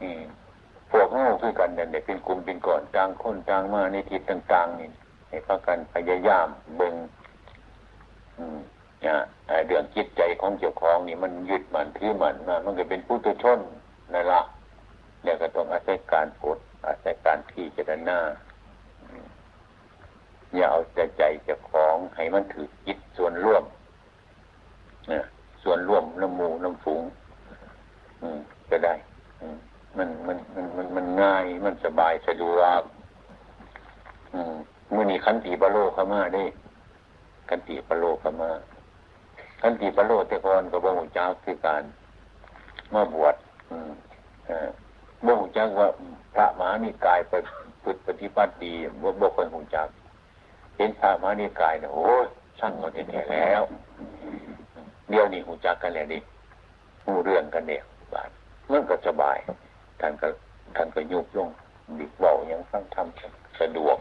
[0.00, 0.22] อืม
[0.90, 4.88] พวกเงาคือกันเนี่ยเป็นกลุ่มเป็นก่อนจางคนจางมาในทิศต่างๆนี่
[5.28, 6.94] ให้พักกันพยายามเบิ่ง
[8.38, 8.58] อืม
[9.06, 9.16] นะ
[9.66, 13.60] เรื่องจิตใจของเจ้าของนี่มันยึดมันถือมันมามันก็เป็นผู้ตุชน
[14.12, 14.42] นั่นละ
[15.22, 18.20] เนี่ยก็ต้องอาศัยการปดอาศัยการที่จะหน้า
[20.54, 23.64] อย่าเอาใจใจเจ้าของให้มันถือจิตส่วนร่วม
[25.12, 25.20] นะ
[25.62, 27.02] ส่วนร่วมน้ำมูน้ำฝูง
[28.70, 28.94] ก็ได้
[29.98, 32.82] มันมันมันมันมันง่าย มันสบายสะดวก
[34.94, 36.44] มื่อนี้ขันติปโลเข้ามาได้
[37.48, 38.50] ขันติปโลเข้ามา
[39.62, 41.82] ขันติปโลแต่ก่อนกับบ่หูจ้าคือการ
[42.94, 43.36] มาบวช
[45.24, 45.88] บ่หูจักว่า
[46.34, 47.32] พระมหานิกายไป
[47.84, 49.88] ฝึกปฏิบัติดีบ่บ่คนหูจัก
[50.76, 52.06] เห็นพระมหานิกายเนี่ยโอ้
[52.58, 53.62] ช่างคนแท้แล้ว
[55.08, 56.18] เดี๋ยวนี้หูจักกันแล้วดิ
[57.04, 57.82] หูเรื่องกันเนี่ย
[58.12, 58.30] บาด
[58.70, 59.38] มันก็สบาย
[60.00, 60.28] ท่านก็
[60.76, 61.48] ท่านก็ยุบลง
[61.98, 63.98] ดิบเบาอยังฟังทำสะดวก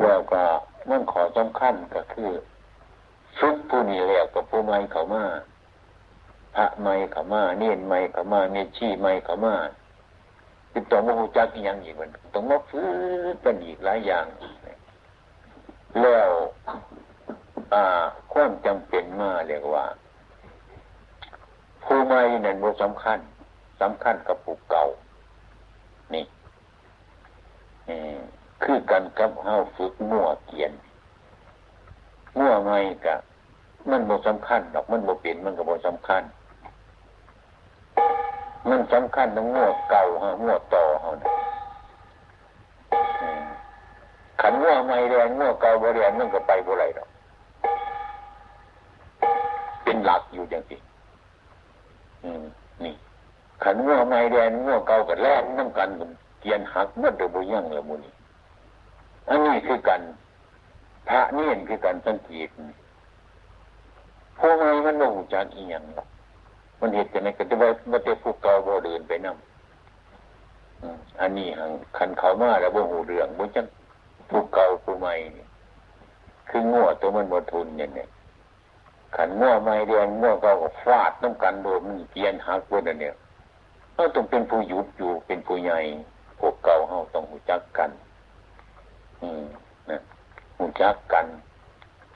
[0.00, 0.42] แล้วก็
[0.90, 2.30] มันขอสำคัญก็คือ
[3.38, 5.24] ฝึกผู้นี้แล้วกับผู้ไม่เขามา
[6.56, 9.54] พระไม่เขามาเนียนไม่เขามาเมชี่ไม่เขามา
[10.72, 12.86] ติดต่อมาหูจักย่างอีกมันต้องมาฟื้
[13.32, 14.26] นกันอีกหลายอย่าง
[16.00, 16.30] แล้ว
[18.32, 19.84] ความจำเป็นมาเรียกว่า
[21.92, 23.18] ผู้ไม่นั่นบ่สำคัญ
[23.80, 24.84] สำคัญกับผู้เก่า
[26.14, 26.24] นี่
[28.62, 30.72] คือกันกับเฮาฝึกมั่วเกียน
[32.38, 33.16] มั่วไม่กะ
[33.90, 36.22] มันบ่สำคัญดอกมันบ่เป็นมันก็บ่สำคัญ
[38.68, 41.32] มันสำคัญต้องมั่วเก่าฮะมั่วต่อเฮานะ
[44.40, 47.08] ขันมั่วไม่แรงมั่วเก่าบ่แรงมันก็ไปบ่ไรดอก
[49.84, 50.80] เป็นหลักอยู่อย่างนี้
[52.84, 52.94] นี่
[53.62, 55.88] ขันมั่วไม่แรงมั่วเก่ากับแรกน้ำกัน
[56.40, 58.12] เกียนหักเมื่อเดือบยั่งละมุนี่
[59.28, 60.02] อันนี้คือกัน
[61.08, 62.48] พระนี่คือการสังเกต
[64.38, 66.08] ผู้ไม่มันโง่จักอีหยังหรอก
[66.80, 69.36] มันเห็นจะไหนก็จะว่าว่าเตผู้เก่าบ่เดินไปนั่ง
[71.20, 73.66] อันนี้หังคันเขามาแล้วบ่หูเรื่องบ่จัง
[74.28, 75.14] ผู้เก่าผู้ใหม่
[76.48, 78.06] คือง้อตัวมันบ่ทุนอย่างนี้
[79.16, 83.14] ขันง้อไม่เรียนง้อเก่าก็ฟาดต้องกันโดนมันเกียนหักวนอันเนี้ย
[83.94, 85.78] เราต้องเป็นผู้ยุบอยู่เป็นผู้ใหญ่
[86.38, 87.90] พวกเก่าเฮาต้องหูจักกัน
[89.20, 89.44] อืม
[89.90, 90.00] นะ
[90.56, 91.26] หูจักกัน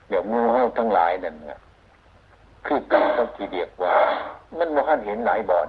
[0.09, 1.59] เดี๋ยวมือเฮาทั้งหลายนั่นเนี่ย
[2.67, 3.95] คือการต้องทีเดียกว่า
[4.59, 5.69] มันบ่ทันเห็นหลายบ่อน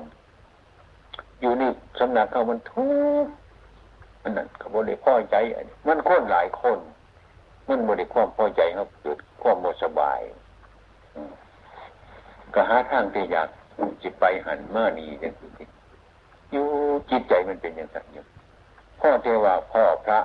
[1.40, 2.88] อยู่นี่สำนักเขามันทุ
[3.24, 3.28] ก
[4.22, 5.36] มันนั่นเขาบ่ได้พอใจ
[5.88, 6.80] มันคนหลายคน
[7.68, 10.20] มันบ่ได้ความพอใจเขาเกิดความสบาย
[12.54, 13.50] ก็หาทางที่อยาก
[14.02, 15.68] จิตไปหันมานีอย่างนี้
[16.52, 16.68] อยู่
[17.10, 18.24] จิตใจมันเป็นอย่างนั้นอยู่
[19.00, 20.20] พ่อเทว่าพ่อพระ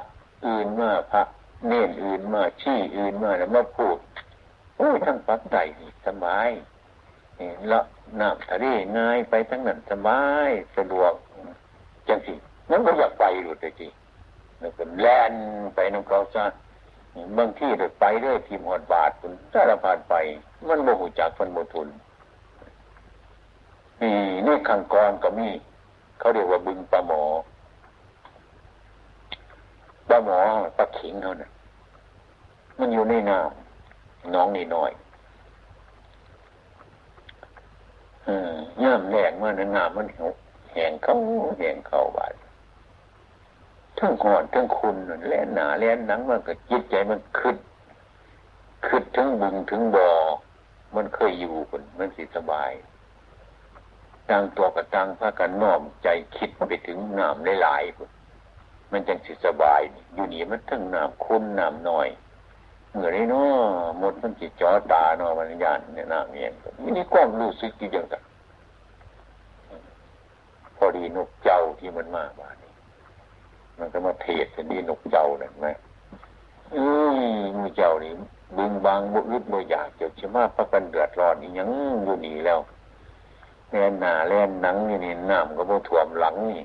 [0.47, 1.23] อื่นมาพระ
[1.69, 3.99] เน่นอื่นมาชี้อื่นมาแล้วมาพูด
[4.77, 5.57] โอ้ยทั้งปักใจ
[6.07, 6.51] สบาย
[7.73, 7.81] ละ
[8.21, 8.65] น้ำทะเล
[8.99, 11.13] ง่ายไปทั้งนั้นสบายสะดวก
[12.09, 12.35] จังสิ
[12.71, 13.89] นั้นก็อยากไปหลุดเลยจี
[14.61, 15.35] แล้วก็แล่น
[15.75, 16.45] ไปน้ำเขาซะ
[17.37, 20.15] บางที่เลยไปเรื่อยทีมหอดบาทคุณสารพัดไป
[20.69, 21.89] มันโมหูจักมันโมทุน
[24.01, 24.11] มี
[24.47, 25.49] นี่ขังกรก็มี
[26.19, 27.23] เขาเรียกว่าบึงปลาหมอ
[30.09, 30.39] ปลาหมอ
[30.77, 31.51] ปลาขิงเขาเนี่ย
[32.79, 34.91] มันอยู่ในน้ำน้องนี่น้อย
[38.83, 40.07] ย่ามแรงมานะน้ำมัน
[40.73, 41.13] แห้งเขา
[41.59, 42.35] แห้งเขาบาด
[43.99, 44.97] ทั้งหอนทั้งคุณ
[45.29, 47.57] แล่นหนาแล่นหนังมันก็จิตใจมันขึ้น
[48.87, 50.11] ขึ้นทั้งบึงถึงบ่อ
[50.97, 52.71] มันเคยอยู่คนมันสิสบาย
[54.31, 58.11] ต่างตัวกับต่างพากันน้อมใจคิดไปถึงน้ำหลายๆคน
[58.93, 59.81] มันจังสิสบาย
[60.15, 62.09] อยู่นี่มันทั้งน้ำคุณน้ำน้อย
[62.93, 63.45] เหมือนไอ้น้อ
[63.99, 66.51] หมดมันจิตจอตาเนาะมันยานเนี่ยน้ำเนี่ย
[66.83, 68.23] มันนี่ก้องรู้สึกอยู่อย่างนั้น
[70.77, 72.73] พอดีนกเจ้าที่มันมาบ้านนี้
[73.79, 75.67] มันก็มาเทศเป็นนี่นกเจ้านั่นไหม
[76.75, 78.13] อืมมือเจ้านี่
[78.57, 81.69] บึงบางบุรุษบ่อยากเจ้าชิมาพักกันเดือดร้อนอีกยัง
[82.05, 82.61] อยู่นี่แล้ว
[83.71, 86.65] แล่นหนาแล่นหนังนี่นี่น้ำก็บ่ท่วมหลังนี่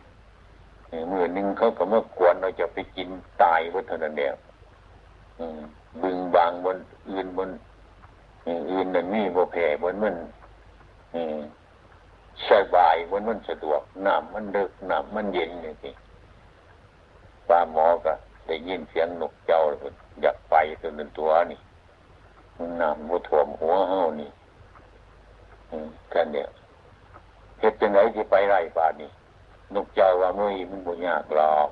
[1.11, 3.09] มือหนึ่งเขาก็มากวนเราจะไปกิน
[3.41, 4.35] ตายบนถนนเดียว
[6.01, 6.77] บึงบางบน
[7.09, 7.49] อื่นบน
[8.47, 10.15] อื่นนั่นนี่บ่แผ่บนมัน
[12.49, 15.93] สบายบนมันสะดวกน้ำมันเลิกน้ำมันเย็นอย่างนี้
[17.47, 18.13] ปลาหมอก็
[18.47, 19.59] ได้ยินเสียงนกเจ้า
[20.21, 21.59] อยากไปตัวนึงตัวนี่
[22.81, 24.29] น้ำบ่ท่วมหัวเฮานี่
[26.09, 26.47] แค่เนี้ย
[27.59, 29.09] เหตุจังไหนที่ไปไร่ป่านี่
[29.73, 31.69] นกเจ้าว่ามือมันบุญยากหรอก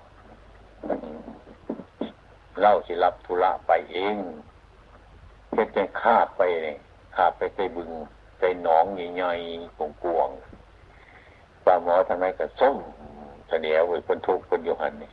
[2.59, 4.15] เล่าสิรับธุระไปเอง
[5.53, 6.77] เหตุจังข้าไปเนี่ย
[7.15, 7.89] ข้าไปไปบึง
[8.39, 12.77] ไปหนองใหญ่ๆกวงๆปลาหมอทำไมก็ส้ม
[13.47, 15.11] เสนียวไว้คนทุกคนอยู่หันนี่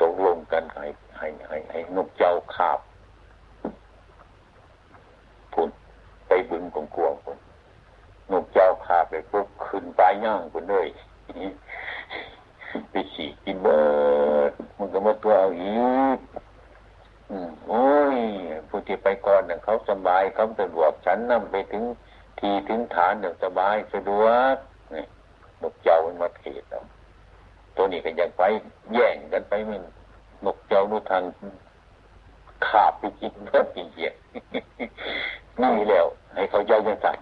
[0.00, 0.86] ตกลงกันให้
[1.18, 2.80] ให้ให้ให้นกเจ้าขาบ
[5.52, 5.68] พุ่น
[6.40, 7.38] ไปบึงกงกวงพุ่น
[8.32, 10.88] นกเจ้าขาไปปุ๊บขึ้นปลายย่างพุ่นเลย
[12.90, 13.80] ไปฉีกกินเบิ
[14.50, 15.80] ดมันก็มาตัวเอาอี
[16.16, 16.18] ก
[17.30, 17.84] อืมโอ้
[18.16, 18.18] ย
[18.68, 21.84] ผู้ที่ไปก่อนเนี่ยเขาสบายเขาสะดวกฉันนำไปถึง
[22.38, 24.54] ทีถึงฐานเนี่ยสบายสะดวก
[24.94, 25.04] นี่
[25.62, 26.82] นกเจ้ามันมาเทศเอา
[27.76, 28.42] ตัวนี้ก็ยังไป
[28.92, 29.82] แย่งกันไปมัน
[30.44, 31.22] นกเจ้านุทาง
[32.66, 34.10] ขาบไปกินเพื่อปีเหี้ย
[35.60, 37.14] นี่แล้ว ให้เขาเจ้ายังสั่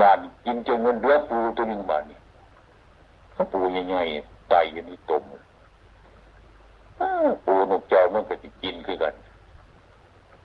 [0.00, 2.18] บานกินจนมันเรือปูตัวหนึ่งบานนี่
[3.32, 5.22] เขาปูใหญ่ๆไตอยู่นี่ตม
[7.44, 9.14] ปูนกเจ้ามันก็จะกินคือกัน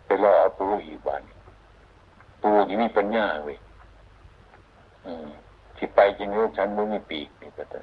[0.06, 1.22] ไปรอเอาปูอีกบาน
[2.42, 3.58] ปูยังมีปัญญาเว้ย
[5.78, 7.80] ที่ไปจริงลูกฉันมันมีปีกนี่ก็แต่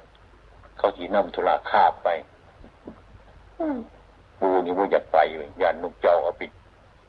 [0.77, 2.09] เขาจี นำธุระคาบไป
[4.39, 6.41] ปูนี่ว่าอยากไปเลยยานนกเจ้าเอาไป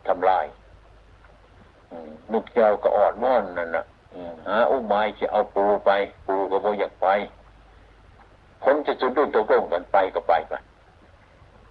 [0.06, 0.46] ทำลาย
[2.32, 3.84] นกเจ้าก็อ่อนม่อนนั่นน่ะ
[4.46, 5.90] หาอุ้มไม้จะเอาปูไป
[6.26, 7.08] ปูก็บ่อยากไป
[8.62, 10.54] ผมจะจุดด้วยตัวโกงกันไปก็ไปไป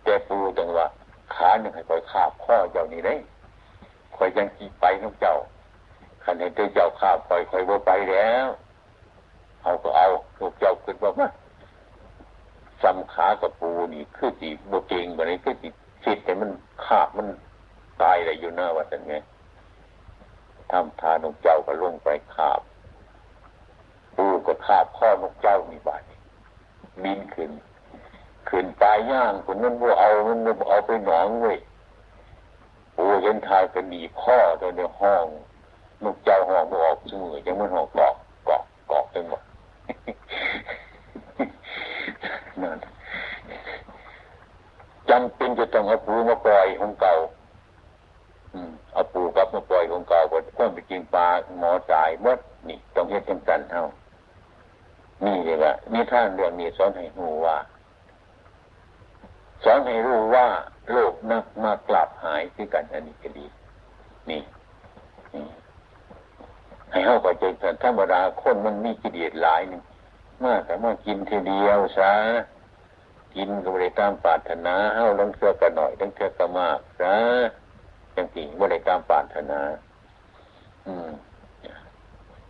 [0.04, 0.88] แต่ปูตรงว่า
[1.36, 3.15] ขาหนึ่งให้คอยขาบข้อเจ้านี่ได้
[4.15, 5.36] คอยยังกีไปนกเจ้า
[6.24, 8.48] ขันเห็นตัวเจ้าขาบคอยคอยว่าไปแล้ว
[9.62, 10.08] เอาก็เอา
[10.39, 11.30] นกเจ้าขึ้นว่ามา
[12.82, 15.67] ซ้ำขากับปูนี่คือสีโบเกงแบบนี้คือสี
[16.04, 16.50] สิแต่มัน
[16.86, 17.28] ขาบมัน
[18.02, 19.24] ตายอะไรอยู่หน้าวัดอย่างเงี้ย
[20.71, 22.62] ทำทานกเจ้าก็ลงไปขาบ
[24.15, 26.02] ปูก็ขาบข้อนกเจ้ามีบาด
[27.04, 27.52] บินขึ้น
[28.50, 30.38] ขึ้นปลายย่างคนนั้นว่าเอามัน
[30.69, 31.58] เอาไปหนองเว้ย
[32.95, 35.26] ปูเห็นทายก็มีข้อตัวในห้อง
[36.04, 38.15] นกเจ้าหอกออกสมือยังมันหอกกอก
[38.48, 39.41] กอกกอกไปหมด
[42.62, 42.80] นั่น
[45.10, 47.15] จำเป็นจะต้องเอาปูมาปล่อยของเก่า
[48.93, 51.28] เอาปูกับมาปล่อยของเก่าก็ควรไปกินปลา
[51.60, 53.88] หมอจ่ายมดนี่ต้องเฮ็ดจังกัน เท่า
[55.23, 57.57] นี่เลยว่านี่ท่านเรื่องนี้สอนให้รู้ว่า
[59.63, 60.47] สอนให้รู้ว่า
[60.91, 63.45] โลกนักมากลับหายคือกันอันนี้ก็ดี
[64.29, 64.41] นี่
[66.91, 69.81] ให้เข้าไปใจกันธรรมดาคนมันมีกิเลสหลายหนึ่ง
[70.43, 72.11] มากแต่มากินทีเดียวซะ
[73.35, 77.15] กินก็ไม่ได้ตามปรารถนาเฮ้าลังเชื่อกันหน่อยลังเชื่อกันมากซะ
[78.15, 79.59] จังสิไม่ได้ตามปรารถนา
[80.88, 81.09] อืม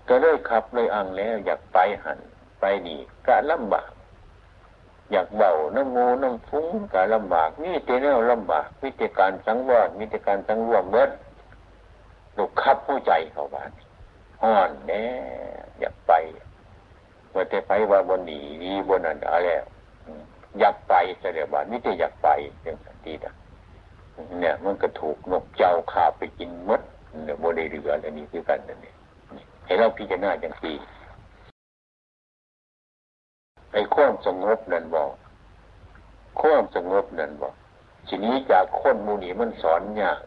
[0.10, 2.20] ก็เลยขับเลยอังแล้ว อยากไปหัน
[2.60, 3.91] ไปนี่ก็ลำบาก
[5.12, 11.10] อยากเบาน้ำมูน้ำฟุ้งก็ลำบากนี่เจแนวลำบากวิธีการสังวรวิธีการสังวรเมื่อ
[12.38, 13.72] ลูกขับผู้ใจเขาบ้าน
[14.41, 15.04] ห่อนแน่
[15.80, 16.13] อยากไป
[17.34, 19.50] ว่าแต่ไปว่าบนหนีดีบนนั้นอะไร
[20.60, 22.30] อยากไปแสดงว่านี่จะอยากไป
[22.63, 23.34] อย่างสันตินะ
[24.39, 26.82] เนี่ย มันก็ถูกนกเจ้าขาไปกินมด
[27.26, 28.94] เนี่ยโมได้เรืออันนี้คือกันนั่นเอง
[29.65, 30.73] ให้เราพิจารณาอย่างที
[33.73, 35.12] ไอ้ความสงบนั่นบอก
[36.41, 37.54] ความสงบนั่นบอก
[38.08, 40.19] ทีนี้จากคนมูนีมันสอนยาก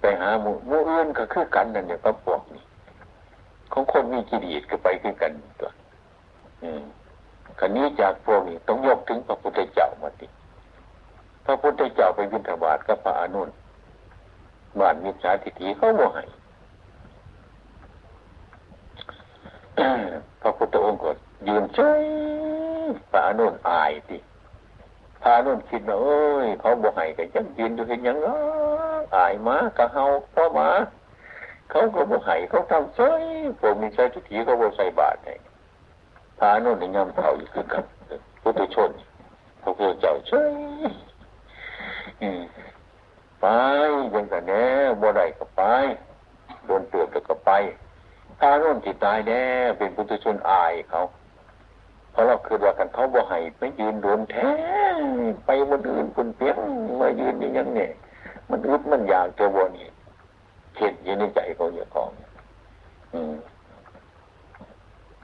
[0.00, 2.64] ไปหาหมูมูอื่นก็คือกันนั่นเนี่ยก็พวกนี้
[3.72, 5.70] ของคนมีกิเลสก็ไปคือกันตัว
[6.62, 6.82] อืม
[7.58, 10.26] คันนี้จากพวกนี้ต้องยกถึงพระพุทธเจ้ามาติ
[11.44, 13.48] พระพุทธเจ้าไปบิณฑบาตกับพระอนุน
[14.78, 16.24] บ้านมิจฉาทิฏฐิเขาโมห้
[20.40, 21.10] พระพุทธองค์ก็
[21.48, 22.02] ยืนเฉย
[23.10, 24.18] พระอนุนอายติ
[25.22, 28.18] พระอนุนคิดว่าเอ้ยเขาบ่ให้กันยังยืนอยู่เห็นยัง
[29.16, 30.68] อายมากะเฮาเพ่อมา
[31.70, 33.22] เขาก็บ่ให้เขาทำเฉย
[33.60, 35.34] ผมมีใช้ทิฏฐิเขาบ่ใส่บาตรให้
[36.38, 37.84] พระอนุนในย่ำเผาอยู่คือกับ
[38.42, 38.90] พุทธชน
[39.62, 40.54] พระพุทธเจ้าเฉย
[43.40, 43.44] ไป
[44.14, 44.64] ยังแต่แน่
[45.00, 45.62] บ่ได้ก็ไป
[46.66, 47.50] โดนเตือนก็ไป
[48.44, 49.42] ถ้าโน่นที่ตายแน่
[49.78, 51.02] เป็นพุทธชนอายเขา
[52.10, 54.48] เพราะเราคือว่ากันเขาบ่ให้ไม่ยืนโดนแท้
[55.46, 56.56] ไปบนอื่นคนเพียง
[57.00, 57.92] มายืนอย่างนี้เนี่ย
[58.50, 59.88] มันอึดมันอยากจะวนนี่
[60.74, 62.10] เข็ดอยู่ในใจเขาอย่าของ
[63.14, 63.34] อืม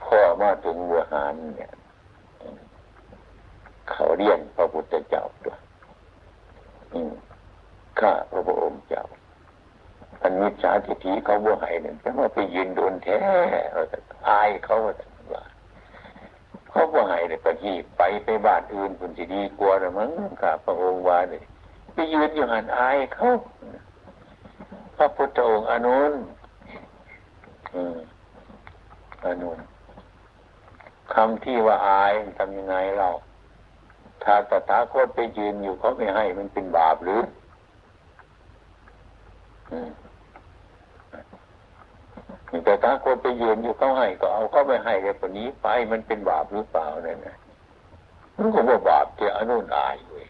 [0.03, 1.73] พ่อมาถึงวัวหารเนี่ย
[3.91, 5.61] เขาเรียนพระพุทธเจ้าด้วย
[7.99, 9.05] ข้าพระองค์เจ้า
[10.23, 13.17] อันมิจฉาทิฏฐิเขาบ่ให้เนี่ยจะมาไปยืนโดนแท้
[14.29, 14.95] อายเขาว่า
[16.71, 21.45] เขาบ่ให้เนี่ยก็หีบไปไปบ้านอื่นคุณจะดีกลัวหรือมั้งข้าพระองค์ว่าเนี่ย
[21.95, 23.29] ไปยืนอยู่หันอายเขา
[24.97, 26.13] พระพุทธองค์อนุน
[27.75, 27.97] อืม
[29.25, 29.59] อนุน
[31.15, 33.09] คำที่ว่าอายทำยังไงเรา
[34.23, 37.21] ถ้าตถาคตไปยืนอยู่เขาไม่ให้มันเป็นบาปหรือ
[42.65, 47.37] แต่ถ้าคนไปยืนอยู่เขาให้ก็เอาเข้าไปให้แต่คนนี้ไปมันเป็นบาปหรือเปล่าเนี่ยนะ
[48.37, 50.27] มันก็ว่าบาปเจ้านุนอายเลย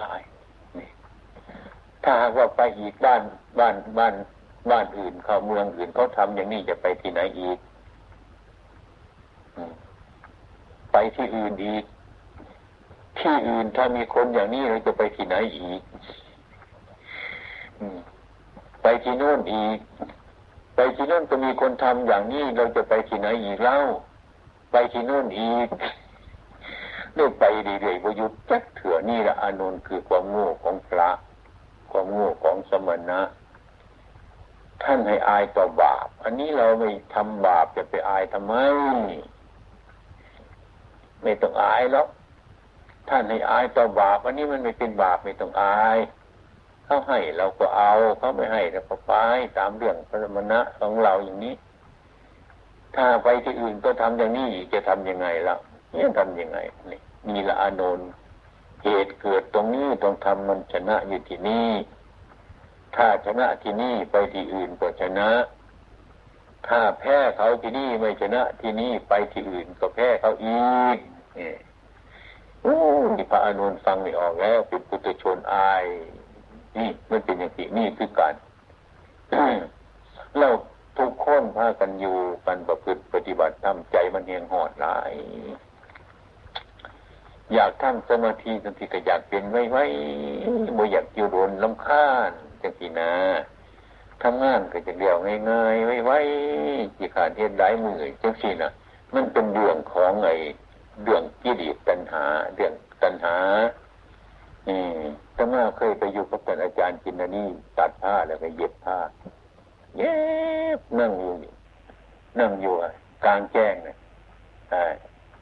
[0.00, 0.22] อาย
[0.78, 0.88] นี่
[2.04, 3.22] ถ้าว่าไปอีกบ้าน
[3.58, 4.14] บ้านบ้าน
[4.70, 7.58] บ้านอื่นเขาเมืองอื่นเขาทำอย่างนี้จะไปที่ไหนอีก
[10.92, 11.84] ไปที่อื่นอีก
[13.18, 15.80] ที่อื่นถ้ามีคนอย่างนี้เราจะไปที่ไหนอีก
[18.82, 19.78] ไปที่โน่นอีก
[20.96, 23.76] ที่โน่นก็มีคนทำอย่างนี้เราจะไปที่ไหนอีกเล่า
[24.72, 25.68] ไปที่โน่นอีก
[27.14, 31.08] เรื่อยไปเรื่อยๆวยุทจักเถื่อนี่ละอานนท์คือความโง่ของพระ
[31.90, 33.20] ความโง่ของสมณะ
[34.82, 38.54] ท่านให้อายต่อบาป อันนี้เราไม่ทำบาปจะไปอายทำไม
[41.22, 42.06] ไม่ต้องอายแล้ว
[43.08, 45.98] ท่านให้อายต่อบาป อันนี้มันไม่เป็นบาปไม่ต้องอาย
[46.92, 49.12] เขาให้เราก็เอาเขาไม่ให้เราก็ไป
[49.58, 51.54] ตามเรื่องพระมณะของเราอย่างนี้
[52.96, 55.56] ถ้าไปที่อื่นก็ทำอย่างนี้จะทํำยังไงล่ะ
[55.90, 56.58] เนี่ยทำยังไง
[56.90, 58.08] นี่มีละอานนท์
[58.84, 61.70] เหตุเกิดตรงนี้ต้องทำมันชนะอยู่ที่นี่
[62.96, 65.30] ถ้าชนะที่นี่ไปที่อื่นก็ชนะ
[66.68, 70.96] ถ้าแพ้เขาที่นี่ไม่ชนะที่นี่ไปที่อื่นก็แพ้เขาอีก
[71.38, 71.52] นี่
[72.62, 72.78] โอ้
[73.16, 75.84] ที่พระอนุนฟังไม่ออกแล้วเป็นปุถุชนอาย
[76.76, 78.34] นี่มันเป็นอย่างนี้นี่คือการ
[80.38, 80.48] เรา
[80.98, 82.16] ทุกคนพากันอยู่
[82.46, 85.12] กันประพฤติปฏิบัติทำใจมันเฮียงหอดหลาย
[87.54, 89.84] อยากทำสมาธิบางทีก็อยากเป็นไว้ไว้
[90.76, 93.12] บ่อยากอยู่โดนลำคาญจังสีนะ
[94.22, 95.16] ทำงานก็จะเดียว
[95.50, 96.18] ง่ายๆไว้ไว้
[96.96, 98.70] จีขาดเทียนได้มือจังสินะ
[99.14, 100.34] มันเป็นเรื่องของไอ้
[101.02, 103.36] เรื่องกิเลสตัณหาเรื่องตัณหา
[104.68, 105.00] อืม
[105.36, 107.46] ถ้ามาเคยไปอยู่กับท่านอาจารย์จินนี่
[107.78, 108.98] ตัดผ้าแล้วก็เย็บผ้า
[109.98, 110.14] เย็
[110.78, 111.32] บนั่งอยู่
[112.38, 112.74] นั่งอยู่
[113.24, 113.96] กลางแจ้งเนี่ย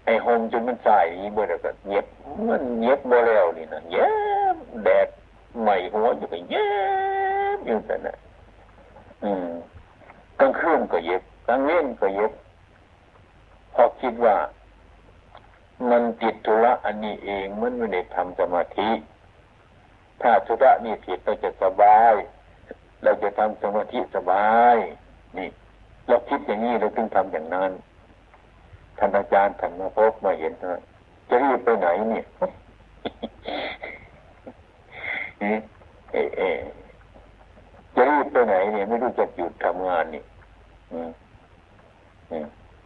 [0.04, 1.00] ไอ้หงจนมันใส่
[1.36, 2.06] บ่แล้วก็เย็บ
[2.48, 4.10] มันเย็บบ่แล้วนี่นะเย็
[4.54, 5.08] บแดด
[5.62, 6.68] ใหม่หัวอยู่ก็เย็
[7.56, 8.16] บอยู่แต่น่ะ
[9.24, 9.48] อืม
[10.40, 12.32] กลางคืนก็เย็บกลางเว้นก็เย็บ
[13.74, 14.36] พอคิดว่า
[15.90, 18.90] มันติดธุระอันนี้เองมันไม่ได้ทำสมาธิ
[20.20, 22.14] ถ้าธุระนี่ผิดเราจะสบาย
[23.02, 24.76] เราจะทำสมาธิสบาย
[25.38, 25.48] นี่
[26.06, 27.72] เราคิดอย่างนี้เราต้องทำอย่างนั้น
[28.98, 30.80] ท่านอาจารย์ท่านมาพบมาเห็นนะ
[31.28, 32.24] จะรีบไปไหนเนี่ย
[36.12, 36.42] เอเอ
[37.94, 40.22] จะรีบไปไหนเนี่ย ไม่รู้จะหยุดทำงานนี่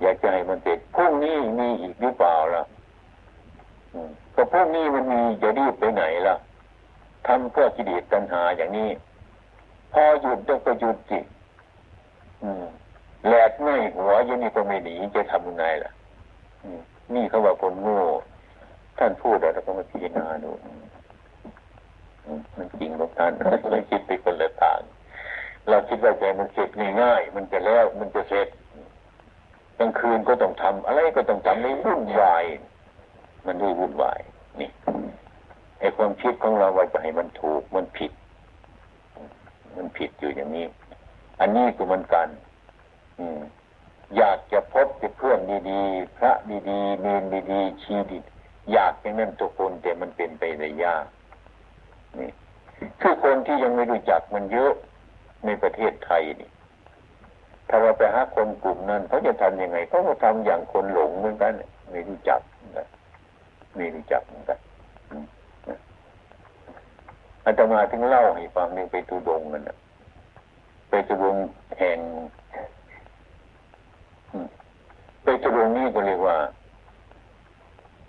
[0.01, 2.63] อยากจะให้มันเสร็จพรุ่งนี้มีอีกหรือเปล่าล่ะ
[4.35, 6.37] ก็พรุ่งนี้มันมีจะรีบไปไหนล่ะ
[7.27, 8.91] ทำเพื่อกิเลสตัณหาอย่างนี้
[9.93, 11.19] พอหยุดต้องไปหยุดสิ
[13.27, 15.93] แหลกไม่หัวยังนี่ก็ไม่หนีจะทำยังไงล่ะ
[17.15, 18.01] นี่เขาว่าคนโง่
[18.99, 20.51] ท่านพูดแล้วก็มาพิจารณาดู
[22.57, 23.33] มันจริงของท่าน
[23.71, 24.81] เราคิดไปคนละทาง
[25.69, 26.69] เราคิดว่าใจมันเสร็จ
[27.03, 28.49] ง่ายๆมันจะแล้ว มันจะเสร็จ
[29.79, 32.45] กลางคืนก็ต้องทำ อะไรก็ต้องทำในวุ่นวาย
[33.47, 34.21] มันด้วยวุ่นวาย
[34.61, 34.71] นี่
[35.81, 37.11] ไอความคิดของเราว่าจะให้
[37.75, 38.13] มันถูกมันผิด
[39.77, 40.67] มันผิดอยู่อย่างนี้
[41.41, 42.29] อันนี้คือมันกัน
[43.19, 43.41] อืม
[44.17, 44.87] อยากจะพบ
[45.17, 45.39] เพื่อน
[45.71, 46.33] ดีๆ พระ
[46.69, 48.19] ดีๆเนนดีๆชีดี
[48.73, 51.05] อยากอย่างนั้นทุกคนแต่มันเป็นไปได้ยาก
[52.19, 52.31] นี่
[53.01, 54.73] คือคนที่ยังไม่รู้จักมันเยอะ
[55.45, 56.51] ในประเทศไทยนี่
[57.69, 61.53] ถ้าเราไปหาคนกลุ่มนั้นเขาจะทำยังไงเขาก็ทำอย่างคนหลงเหมือนกัน
[61.91, 62.41] ไม่รู้จัก
[62.77, 62.87] นะ
[63.77, 64.59] ไม่รู้จักเหมือนกัน
[67.45, 69.77] อาตมาถึงเล่าให้ฟังหนึ่งไปตูดงกันนะ
[70.89, 71.37] ไปตูดง
[71.79, 71.99] แห่ง
[75.25, 76.37] ไปตรงนี้ก็เรียกว่า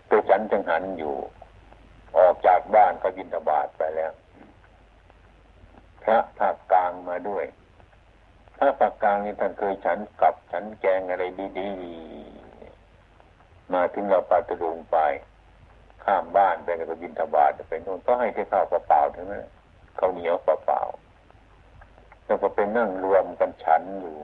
[0.08, 1.16] ไปฉันจังหันอยู่
[2.18, 4.12] ออกจากบ้านก็บินตบาทไปแล้ว
[6.04, 7.46] พระภาคกลางมาด้วย
[8.58, 11.24] พระภาคกลางนี่ท่านเคยฉันกับฉันแกงอะไร
[11.60, 14.98] ดีๆมาถึงเราปาตรุงไป
[16.06, 19.46] ข้ามบ้านไปก็บินตบาทไปโน่นก็ให้แค่ข้าวเปล่าๆถึงนั้น
[19.96, 24.16] เขาวเหนียวเปล่าๆแล้วก็ไปนั่งรวมกันฉันอยู่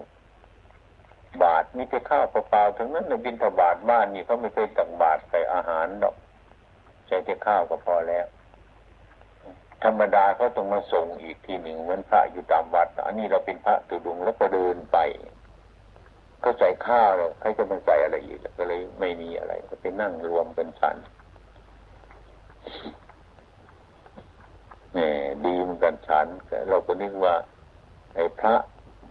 [1.43, 6.15] บาทมีแต่ข้าวเปล่าๆทั้งนั้นในบินทบาทบ้านนี่เขาไม่เคยตักบาทใส่อาหารดอก
[7.07, 8.25] ใช้แต่ข้าวก็พอแล้ว
[9.83, 14.97] ธรรมดาเขาต้องมาส่งอีกทีหนึ่งเหมือนพระอยู่ตามวัด อันนี้เราเป็นพระตุดุงแล้วก็เดินไป
[16.43, 20.95] ก็ใส่ข้าวแล้วใครจะมาใส่อะไรอีกก็เลยไม่มีอะไร ก็ไปนั่งรวมกันฉัน
[24.97, 25.11] นี่
[25.45, 26.27] ดีเหมือนกันฉัน
[26.69, 27.35] เราก็นึกว่า
[28.15, 28.53] ไอ้พระ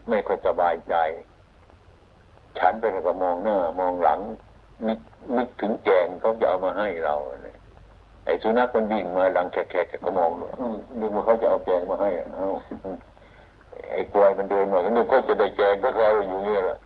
[0.09, 0.95] ไม่ค่อยสบายใจ
[2.59, 4.21] ฉันไปก็มองหน้ามองหลัง
[4.87, 5.01] นึก
[5.37, 7.57] นึกถึงแจงเขาจะเอามาให้เราเนี่ย
[8.25, 10.31] ไอ้สุนัขมันวิ่งมาหลังแขกๆก็มอง
[11.01, 12.49] ดูว่าเขาจะเอาแจงมาให้เอา
[13.91, 16.79] ไอ้กวยมันเดินมาก็นึกเขาจะได้แจงก็เขาอยู่เนี่ยแหละ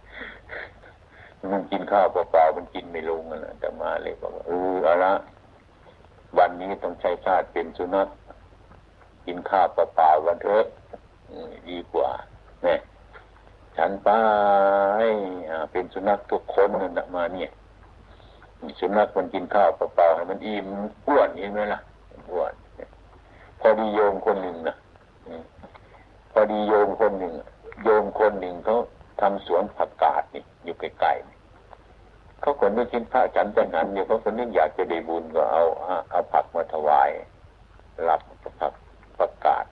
[1.53, 5.13] มันกินข้าวเปล่าๆมันกินไม่ลงนะแต่มาเลยบอกว่าเอออะละ
[6.39, 8.09] วันนี้ต้องใช้ชาติเป็นสุนัข
[9.27, 10.65] กินข้าวเปล่าๆวันเถอะ
[11.69, 12.11] ดีกว่า
[12.63, 12.79] เนี่ย
[13.77, 14.09] ฉันไป
[15.73, 17.51] เป็นสุนัขทุกคนนั่นมาเนี่ย
[18.81, 20.67] สุนัขมันกินข้าวเปล่าๆให้มันอิ่ม
[21.07, 21.81] อ้วนเห็นไหมล่ะ
[22.31, 22.55] อ้วน
[23.61, 24.77] พอดีโยมคนหนึ่งนะ
[26.33, 27.33] พอดีโยมคนหนึ่ง
[27.85, 28.77] โยมคนหนึ่งเขา
[29.21, 31.34] ทำสวนผักกาดนี่อยู่ไกลๆ
[32.45, 35.63] เขาคนไม่กินพระฉันแต่นั้นเนี่ยเขาคนนึกอยากจะได้บุญก็เอา
[36.11, 37.11] เอาผักมาถวาย
[38.09, 38.21] รับ
[38.61, 38.75] ผัก
[39.19, 39.67] ผักกาด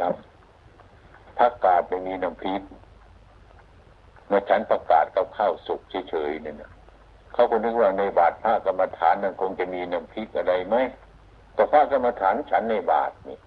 [0.00, 0.14] รับ
[1.38, 2.62] ผักกาดไม่มีน้ำพริก
[4.26, 6.70] เมื่อฉันประกาศกับข้าวสุกเฉยๆเนี่ยนะ
[7.32, 10.76] เขาก็นึกว่าในบาทพระกรรมฐานนั้นคงจะมีน้ำพริกอะไรไหม
[11.54, 13.38] แต่พระกรรมฐานฉันในบาทนี่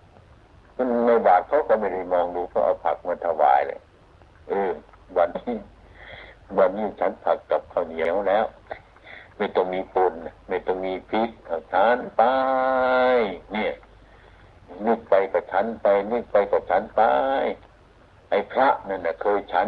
[0.78, 3.80] มันในบาทเขาก็ไม่ได้มองดูเขาเอาผักมาถวายเลย
[4.48, 4.72] เออ
[5.18, 5.56] วันที่
[6.58, 8.46] วันนี้ฉันผักกับข้าวเหนียวแล้ว
[9.38, 10.14] ไม่ต้องมีปุน
[10.50, 11.30] ไม่ต้องมีพริก
[11.74, 12.22] ทานไป
[13.54, 13.74] เนี่ย
[14.86, 17.02] นึกไปกับฉันไปนึกไปกับฉันไป
[18.30, 19.68] ไอ้พระนั่นนะเคยฉัน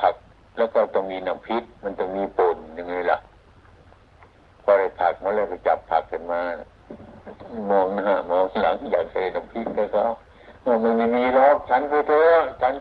[0.00, 0.14] ผัก
[0.56, 3.18] แล้วก็ต้องมีน้ำพริกมันต้องมีป่นยังไงล่ะ
[4.62, 6.42] พอได้ผักมาแล้วก็จับผักกันมา
[7.70, 10.04] มองหน้ามองหลังอยากใส่น้ำพริกแล้วก็
[10.64, 12.72] มันไม่มีรอกฉันไปเถอะฉัน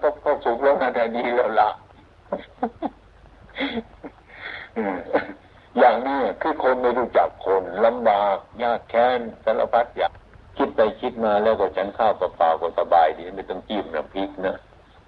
[11.44, 14.56] แล้วก็ฉันข้าวเปล่าๆก็สบายดีไม่ต้องจิ้มน้ำพริกนะ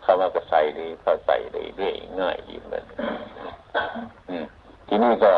[0.03, 2.84] ข้าวมาก็ใส่เลยข้าวใส่เลยเรื่อยง่ายดีเหมือน
[4.88, 5.34] ทีนี้ก็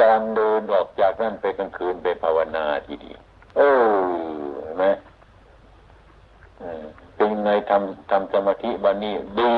[0.00, 3.20] การเดินออกจากนั่นไปกลางคืนไปภาวนาทีเดียว
[3.56, 3.92] เออ
[4.62, 4.84] เห็นไหม
[7.16, 9.56] เป็นไงทำทำสมาธิวันนี้ดี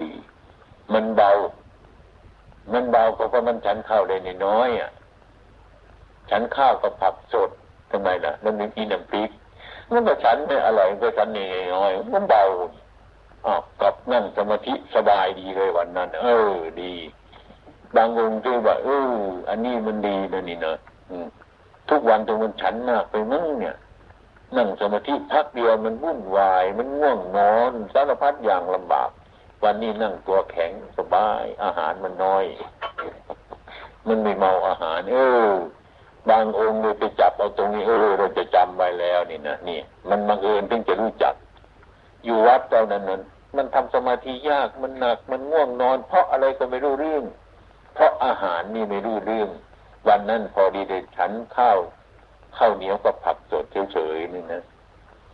[0.00, 0.10] ดี
[0.92, 1.30] มันเบา
[2.72, 4.16] มันเบาเพราะว่ามันฉันข้าวได้
[4.46, 4.90] น้อยอะ
[6.30, 7.50] ฉันข้าวกับผักสด
[7.90, 9.30] ทำไมล่ะแล้วมีอีน้ำพริก
[9.90, 12.42] มันก็ฉันไม่อร่อยก็ฉันน้อยมันเบา
[13.44, 16.94] อ๋อกับนั่งสมาธิสบายดีเลยวันนั้น เออ ดี
[17.96, 19.12] บางองค์ที่ว่าเออ
[19.48, 20.74] อันนี้มันดีนะนี่นะ
[21.90, 23.76] ทุกวันตรงมันฉันมากไปมั้งเนี่ย
[24.56, 29.10] นั่งสมาธิพักเดียวมันวุ่นวาย มันง่วงนอนสารพัดอย่างลำบาก
[29.64, 32.44] วันนี้นั่งตัวแข็งสบาย อาหารมันน้อย
[34.08, 35.16] มันไม่เมาอาหาร เอ
[35.48, 35.50] อ
[36.30, 41.34] บางองค์เลยไปจับเอาตรงนี้เออเราจะจำไว้แล้วนี่นะนี่ มันบังเอิญเพิ่งจะรู้จัก
[42.24, 43.20] อยู่วัดตอนนั้นนั้น
[43.56, 47.24] มันทำสมาธิยากมันหนัก มันง่วงนอน เพราะอะไรก็ไม่รู้เรื่อง
[47.94, 49.48] เพราะอาหารนี่ไม่รู้เรื่อง
[50.08, 51.78] วันนั้นพอดีได้ฉันข้าว
[52.58, 54.62] ข้าวเหนียวกับผักสดเฉยๆนี่นะ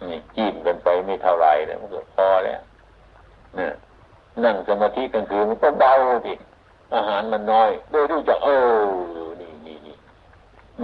[0.09, 2.61] นี่จิ้มกันไปไม่เท่าไรแล้ว มันก็พอแล้ว
[3.57, 3.73] เนี่ย
[4.45, 5.93] นั่งสมาธิกลางคืนมันก็เบา
[6.27, 6.35] ดิ
[6.95, 9.97] อาหารมันน้อยโดยรู้จักเออนี่นี่นี่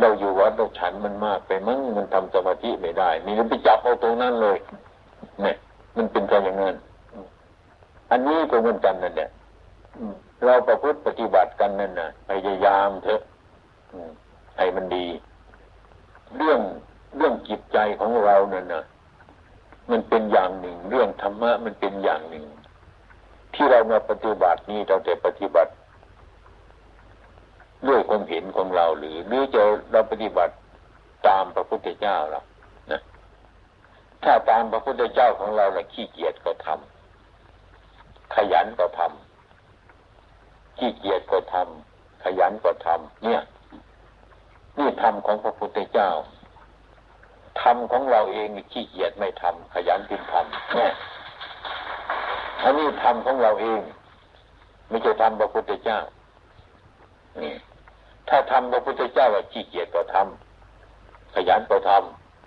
[0.01, 4.59] เราอยู่วัดเราฉันมันมากไปมั้งมันทำสมาธิไม่ได้ นี่มันไปจับเอาตรงนั้นเลย
[5.43, 5.57] เนี่ย
[5.97, 6.75] มันเป็นการอย่างนั้น
[8.11, 9.31] อันนี้ก็เหมือนกันนั่นแหละ
[10.45, 13.21] เราประพฤติปฏิบัติกันนั่นนะพยายามเถอะ
[14.57, 15.07] ให้มันดี
[16.37, 16.61] เรื่อง
[17.17, 18.83] เรื่องจิตใจของเราเนี่ยนะ
[19.91, 22.45] มันเป็นอย่างหนึ่ง เรื่องธรรมะมันเป็นอย่างหนึ่ง
[23.55, 25.73] ที่เรามาปฏิบัตินี้เราจะปฏิบัติ
[27.89, 29.63] ด้วยความเห็นของเราหรือหรือจะ
[29.93, 30.55] เราปฏิบัติ
[31.29, 32.41] ตามพระพุทธเจ้าเรา
[32.91, 33.01] นะ
[34.25, 43.41] ถ้าตามพระพุทธเจ้าของเราเราขี้เกียจก็ทำขยันก็ทำขี้เกียจก็ทำขยันก็ทำเนี่ย
[44.79, 46.11] นี่ธรรมของพระพุทธเจ้า
[47.61, 50.93] ธรรมของเราเองขี้เกียจไม่ทำขยันพิมทำเนี่ย
[52.63, 53.81] อันนี้ธรรมของเราเอง
[54.89, 55.99] ไม่ใช่ทำพระพุทธเจ้า
[57.43, 57.55] นี่
[58.29, 61.93] ถ้าทำพระพุทธเจ้าว่าขี้เกียจก็ทำขยันก็ท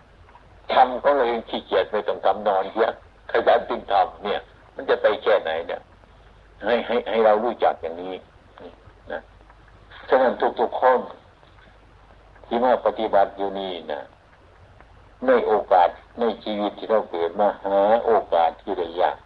[0.10, 2.94] ำทำของเราเองขี้เกียจไม่ต้องทำนอนเยอะ
[3.32, 4.42] ขยันพิมทำเนี่ย
[4.76, 5.82] มันจะไปแค่ไหนเนี่ย
[6.64, 8.14] ให้ให้ให้เรารู้จักอย่างนี้
[9.12, 9.22] นะ
[10.10, 11.00] ฉะนั้นทุกๆคน
[12.46, 14.02] ที่มาปฏิบัติอยู่นี่นะ
[15.28, 15.90] ในโอกาส
[16.20, 19.18] ในชีวิตที่เราเกิดมาหาโอกาสที่ได้ยาก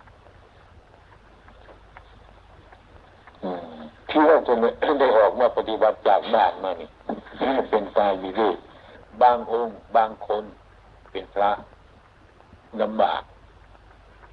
[4.10, 4.54] ที่เราจะ
[5.00, 6.90] ได้ออกมาปฏิบัติจากบ้านมานี่
[7.70, 8.52] เป็นตายมีเรื่
[9.22, 10.44] บางองค์ บางคน
[11.12, 11.52] เป็นพระ
[12.82, 13.22] ลำบาก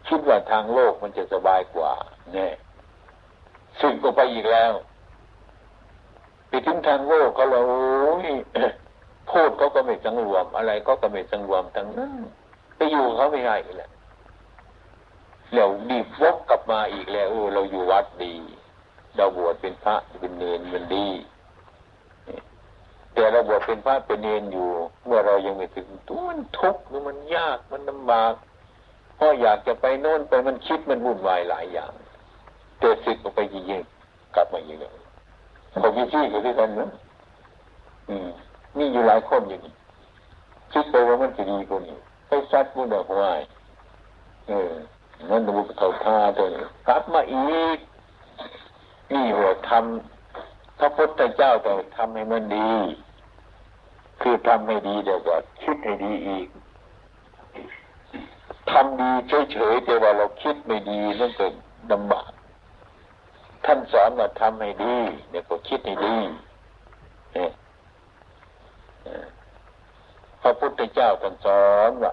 [0.09, 1.93] คิดว่าทางโลกมันจะสบายกว่า
[2.33, 2.49] แน่
[3.81, 4.73] สึกก็ไปอีกแล้ว
[6.49, 7.61] ไปถึงทางโลกเขาเรา
[9.31, 12.13] พูดเขาก็ไม่สังรวม อะไรก็ก็ไม่สังรวมทั้งนั้น
[12.77, 13.91] ไปอยู่เขาไม่ได้เลย
[15.55, 18.35] แล้วดีวกกลับมาอีกแล้วเราอยู่วัดดี
[19.17, 21.09] เราบวชเป็นพระเป็นเนนมันดี
[23.15, 24.69] แต่เราบวชเป็นพระเป็นเนนอยู่
[25.07, 28.35] เมื่อเรายังไม่ถึงตัวมันทุกข์มันยากมันลำบาก
[29.17, 31.93] เพราะอยากจะไปโน่นไปมันคิดมันวุ่นวายหลายอย่าง
[32.81, 33.83] เกิดสึกออกไปยิง
[34.35, 34.95] กลับมาอีกแล้ว
[35.81, 36.91] เขามีที่อยู่ด้วยกันนะ
[38.09, 38.29] อืม
[38.77, 39.75] มีอยู่หลายคนอย่างนี้
[40.73, 41.97] คิดไปว่ามันจะดีกว่านี้
[42.29, 43.33] ไปซัดมุนดอกไม้
[44.49, 44.73] เออ
[45.31, 47.79] นั่นบุกเขาท่าตัวนี้กลับมาอีก
[49.13, 52.71] นี่หัวทำพระพุทธเจ้าแต่ทำให้มันดี
[54.21, 56.49] คือทำให้ดีเดี๋ยวก็คิดให้ดีอีก
[58.71, 59.11] ทำดี
[59.53, 61.53] เฉยๆแต่ว่าเราคิดไม่ดีนั่นกิด
[61.93, 62.31] ลำบาก
[63.65, 64.95] ท่านสอนว่าทำให้ดี
[65.31, 66.17] เดี๋ยวก็คิดให้ดี
[67.35, 67.51] เนี่ย
[70.43, 72.13] พระพุทธเจ้าท่านสอนว่า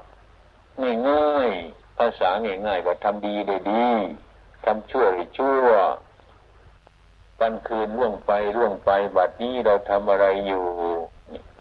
[1.10, 2.30] ง่ายๆภาษา
[2.68, 3.88] ง่ายๆว่าทำดีได้ดี
[4.66, 5.68] ทำชั่วได้ชั่ว
[7.40, 10.66] วันคืนล่วงไปล่วงไปบัดนี้เราทำอะไรอยู่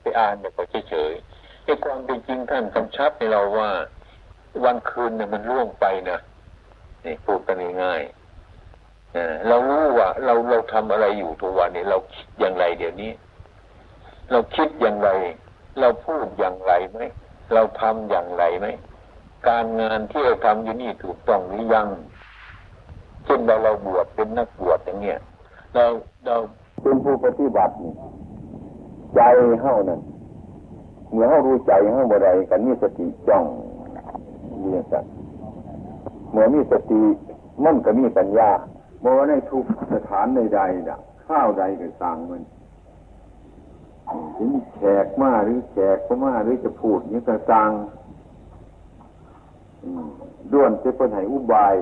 [0.00, 0.60] ไปอ่านแบบ
[0.90, 3.70] เฉยๆไอ้ความเป็นจริงท่านกำชับให้เราว่า
[4.64, 6.18] วันคืนเนี่ยมันล่วงไปนะ
[7.04, 13.10] นี่พูดกันง่ายๆเรารู้ว่า เราเราทำอะไรอยู่ทุกวันนี้เราคิดอย่างไรเดี๋ยวนี้
[14.32, 15.10] เราคิดอย่างไร
[15.80, 16.98] เราพูดอย่างไรไหม
[17.54, 18.66] เราทำอย่างไรไหม
[19.48, 21.88] การงานที่เราทำอยู่นี่ถูกต้องหรือยัง
[23.24, 25.18] เช่นเราเราบวชเป็นนักบวชอย่างเงี้ย
[25.74, 25.84] เรา
[26.26, 26.36] เรา
[26.82, 27.74] เป็นผู้ปฏิบัติ
[29.14, 29.20] ใจ
[29.62, 30.00] เฮานั่น
[31.12, 33.44] เมื่อเขารู้ใจเขาบ่ไดกันมีสติจ้อง
[34.60, 35.04] เรียนสัต
[36.30, 37.00] เมื่อมีสติ
[37.64, 38.50] มันก็มีปัญญา
[39.02, 42.42] บ่ว่าในทุกสถานใดๆนะข้าวใดก็สั่งมัน
[44.38, 47.70] ถึงแขกมาหรือแขกก็มาหรือจะพูดนี่ก็สั่ง
[50.52, 51.74] ด้วนจะเป็นให้อุบาย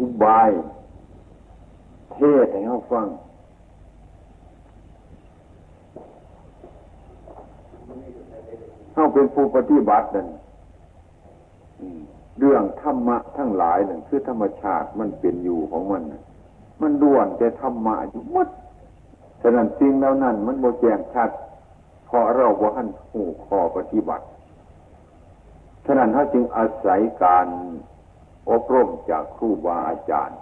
[0.00, 0.50] อุบาย
[2.12, 3.06] เทศให้เขาฟัง
[8.92, 10.28] เขาเป็นผู้ปฏิบัตินั่น
[12.38, 16.02] เรื่องธรรมะทั้งหลายนั่นคือธรรมชาติมันเป็นอยู่ของมัน
[16.82, 18.48] มันด่วนแต่ธรรมะอยู่มด
[19.42, 21.30] ฉะนั้นสิ่งแล้วนั้นมันโมแจงชัด
[22.08, 24.26] พอเราว่าหันหูคอปฏิบัติ
[25.86, 27.46] ฉะนั้นเขาจึงอาศัยการ
[28.50, 30.38] อบรมจากครูบาอาจารย์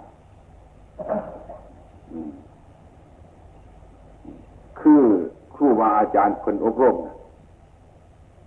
[4.79, 5.03] คือ
[5.55, 6.97] ครูบาอาจารย์คนอบรม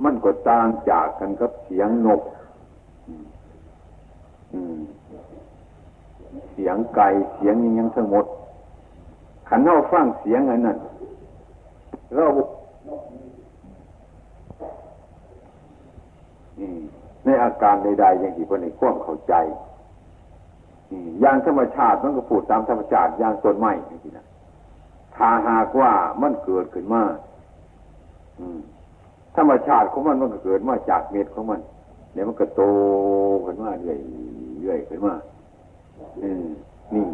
[0.04, 2.22] มันก็ต่างจากกันกับเสียงนก
[6.52, 8.24] เสียงไก่เสียงยังทั้งหมด
[9.48, 10.78] ขันเราฟังเสียงอันนั้น
[12.14, 12.26] เรา
[17.24, 19.34] ในอาการใดๆอย่างที่คนในควบเข้าใจ
[21.20, 24.26] อย่างธรรมชาติมันก็พูดตามธรรมชาติอย่างต้นไม้อย่างนี้นะ
[25.16, 27.02] ถ้าหากว่ามันเกิดขึ้นมา
[29.36, 31.60] ธรรมชาติของมันมันก็เกิดมาจากเม็ดของมัน
[32.12, 32.62] เดี๋ยวมันก็โต
[33.44, 33.98] ขึ้นมาเรื่อย
[34.62, 35.14] เรื่อยขึ้นมา
[36.22, 37.04] นี่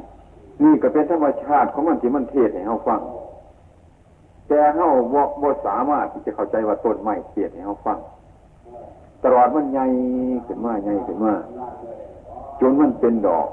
[0.62, 3.00] นี่ก็เป็นธรรมชาติของมันที่มันเทศให้เขาฟัง
[4.48, 7.98] แต่เขาบ่บ่สามารถที่จะเข้าใจว่าต้นไม้เทศให้เขาฟัง
[9.24, 9.86] ตลอดมันใหญ่
[10.46, 11.34] ขึ้นมาใหญ่ขึ้นมา
[12.60, 13.48] จนมันเป็นดอก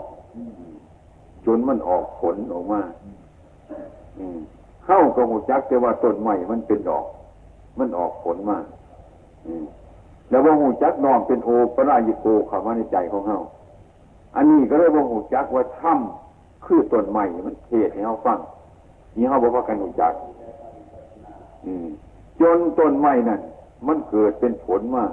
[1.46, 2.82] จนมันออกผลออกมา
[4.86, 7.06] เข้ากับหูจักแต่ว่าต้นไม้มันเป็นดอก
[7.80, 8.58] มันออกผลมา
[10.30, 13.40] แล้วว่าหูจักนองเป็นโอปรายิโกเข้ามาในใจของเขา
[14.36, 18.40] อันนี้ก็เลยว่าหูจักว่าถ้ำคือต้นไม้มันเทศให้เขาฟัง
[19.18, 20.14] นี่เขาบอกว่ากันหูจัก
[21.66, 21.88] อืม
[22.40, 23.42] จนต้นไม้นั่น
[23.88, 25.06] มันเกิดเป็นผลมา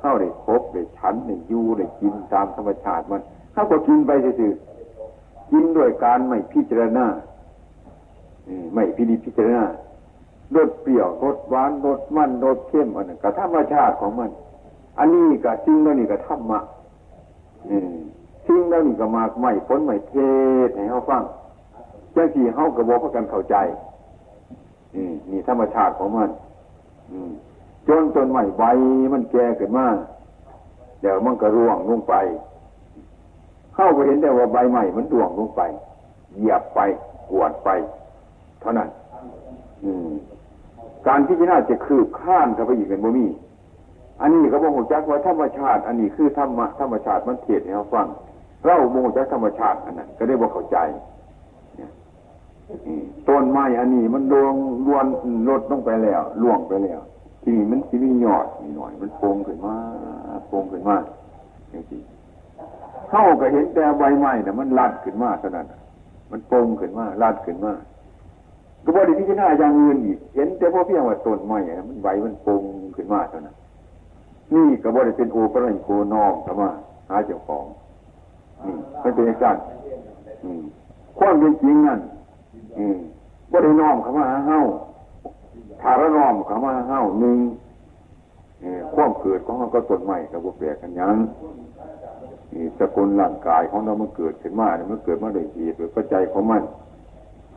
[0.00, 3.20] เข้าได้ครบได้ฉันได้ยูได้กินตามธรรมชาติมัน
[3.52, 4.52] เขาก็กินไปซื่อ
[5.50, 7.06] กินด้วยการไม่พิจารณา
[8.74, 9.64] ไม่พิจิพิจารณา
[10.54, 14.30] รสเปรี้ยวรสหวานรสมันรสเข้มอันนั้นกับธรรมชาติของมัน
[14.98, 16.58] อันนี้กับจริงแล้วนี่กับธรรมะ
[18.46, 20.14] สิ่งแล้วนี่ก็มากไม่พ้นไม่เท
[20.66, 21.22] ศให้เขาฟัง
[22.14, 23.56] จ้าสี่เขากระบอกกันเข้าใจ
[25.30, 26.30] นี่ธรรมชาติของมัน
[27.88, 28.64] จนจนใหม่ใบ
[29.12, 29.86] มันแก่เกิดมา
[31.00, 32.14] เดี๋ยวมันก็ร่วงลงไป
[33.74, 35.62] เข้าไปเห็นแต่ว่าใบใหม่มันร่วงลงไป
[36.36, 36.80] เหยียบไป
[37.30, 37.70] กวดไป
[38.60, 38.88] เท่านั้น
[41.06, 43.26] การพิจารณาจะคืบข้านเข้าไปอีกเป็นบ่มี
[44.20, 48.06] อันนี้ก็บอกจักว่าธรรมชาติ อันนี้คือธรรมะธรรมชาติมันเทียดให้เราฟัง
[48.64, 50.78] เราโมจักธรรมชาติอันนั้นก็ได้บอกเข้าใจ
[53.28, 54.54] ต้นไม้อันนี้มันดวง
[54.86, 55.06] ดวน
[55.48, 57.00] ลดลงไปแล้วล่วงไปแล้ว
[57.42, 59.74] ที่นี่มันที่มียอดนีหน่อย มันโป่งขึ้นมา
[60.48, 60.96] โป่งขึ้นมา
[61.70, 62.00] อย่างที่
[63.10, 65.66] เข้าก็เห็นแต่ใบไม้น่ะมันลัดขึ้นมาเท่านั้น
[66.30, 67.72] มันโป่งขึ้นมาลัดขึ้นมา
[68.84, 71.58] ก็บ่ได้พิจารณาอย่างอื่นอีกเห็นแต่พอเพียงว่าต้นไม้
[71.88, 72.62] มันใบมันปง
[72.96, 73.56] ขึ้นมาเท่านั้น
[74.54, 76.70] นี่ก็บ่ได้เป็นโอปรัญโคนองเข้ามา
[77.08, 77.64] หาเจ้าของ
[78.64, 79.56] นี่มันเป็นอย่างนั้น
[81.18, 82.00] ความเป็นจริงนั่น
[83.50, 84.58] บ่ได้น้อมเข้ามาหาเฮา
[85.80, 87.38] ถ้าระน้อมเข้ามาเฮาหนึ่ง
[88.94, 91.16] ความเกิดของเราก็ต้นใหม่กับบุแปลกันยัง
[92.78, 96.62] สกุลร่างกายของเรามันเกิดขึ้นมาเนี่ยมันเกิดมาโดยเหตุโดยปัจจัยของมัน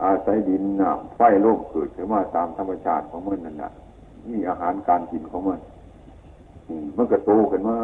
[0.02, 3.70] อาศัยดินน้ำไฟลมเกิดขึ้นมาตามธรรมชาติของมันนั่นแหละ
[4.30, 5.60] นี่อาหารการกินของมัน
[6.96, 7.76] มันก็โตขึ้นมา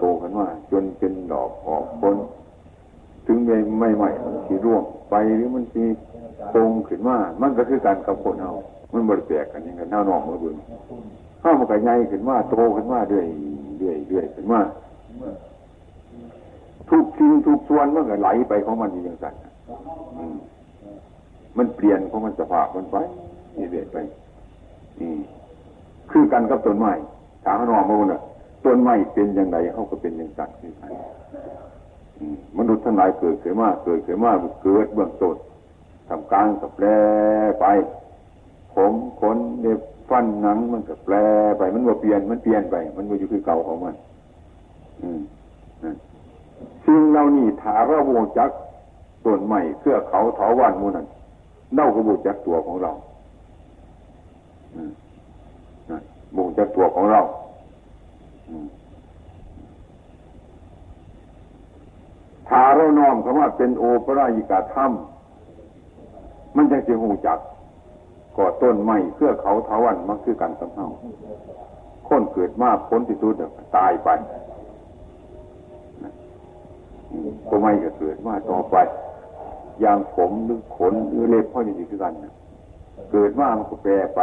[0.00, 2.16] โตขึ้นมาจนเป็นดอกออกผล
[3.26, 5.84] ถึงไม่ไม่ใหม่มันสีร่วงไปหรือมันสี
[6.54, 8.52] ตรงขึ้นมามันก็คือการกับคนเอา
[8.92, 10.54] มันบริแตกกันยังกันหน้านองมือบุญ
[11.42, 13.26] ข้าวมันก็ใหญ่ขึ้นมาโตขึ้นมาเรื่อย
[13.78, 14.60] เรื่อยเรื่อยขึ้นมา
[16.90, 19.34] ทุกสิ่งทุกส่วนมันก็ไหลไปของมันอย่างนั้น
[21.58, 22.96] มันเปลี่ยนของมันสภาพมันไป
[23.54, 23.96] เรื่อยไป
[25.00, 25.12] นี่
[26.10, 26.92] คือกันกับต้นไม้
[27.44, 28.20] ถามนองมาเนี่ย
[28.64, 30.90] ต้นไม้เป็นอย่างไรเขาก็เป็นอย่างนั้นคือกัน
[32.58, 34.32] มนุษย์ทั้งหลายเกิดขึ้นมาเกิดขึ้นมา
[34.62, 35.36] เกิดเบื้องต้น
[36.08, 36.86] ทำกลางกับแปร
[37.60, 37.66] ไป
[38.74, 39.80] ผมขนเด็บ
[40.10, 41.14] ฟันหนังมันก็แปร
[41.58, 43.94] ไป มันว่าเปลี่ยนมันเปลี่ยนไป มันว่าอยู่คือเก่าของมัน
[45.02, 45.20] อืม
[46.86, 48.50] สิ่งเรานี่ถาระวงจัก
[49.24, 51.06] ต้นใหม่เพื่อเขาเถาวันมูนัน
[51.74, 52.92] เน่ากระบุจักตัวของเรา
[56.36, 57.20] บุงจากตัวของเรา
[62.48, 64.92] ถ้าเราน้อมคำว่าเป็นโอปรายิกาธรรม
[66.56, 67.38] มันจะจะหูจัก
[68.36, 70.86] ก่อต้นไม้เพื่อเขาเทวันมันคือกันสำเนา
[72.08, 73.34] คนเกิดมาพ้นที่สุด
[73.76, 74.08] ตายไป
[77.48, 78.76] ก็ไม่ก็เกิดมาต่อไป
[79.80, 82.12] อย่างผมหรือขนหรือเล็บพ่อจะดีคือกัน
[83.12, 84.20] เกิดมามันก็แปรไป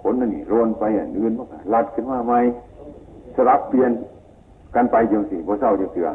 [0.00, 2.34] ขนนั่นนี่โรนไปอะนื่นมันก็ลัดขึ้นมาไหม
[3.34, 3.90] สลับเปลี่ยน
[4.74, 6.08] กันไปจังสี่พอเศร้าจะเสือ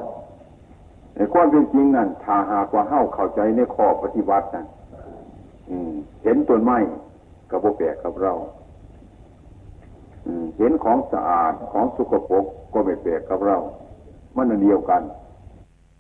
[1.15, 4.65] ในความเป็นจริงนั่นถ้าหากว่าเฮ้าเข้าใจในข้อปฏิบัตินั่น
[6.23, 6.77] เห็นต้นไม้
[7.49, 8.33] กับโบแปลกกับเรา
[10.57, 13.57] เห็นของสะอาดของสุขภพก็ไม่แปลกกับเรา
[14.35, 15.01] มันเดียวกัน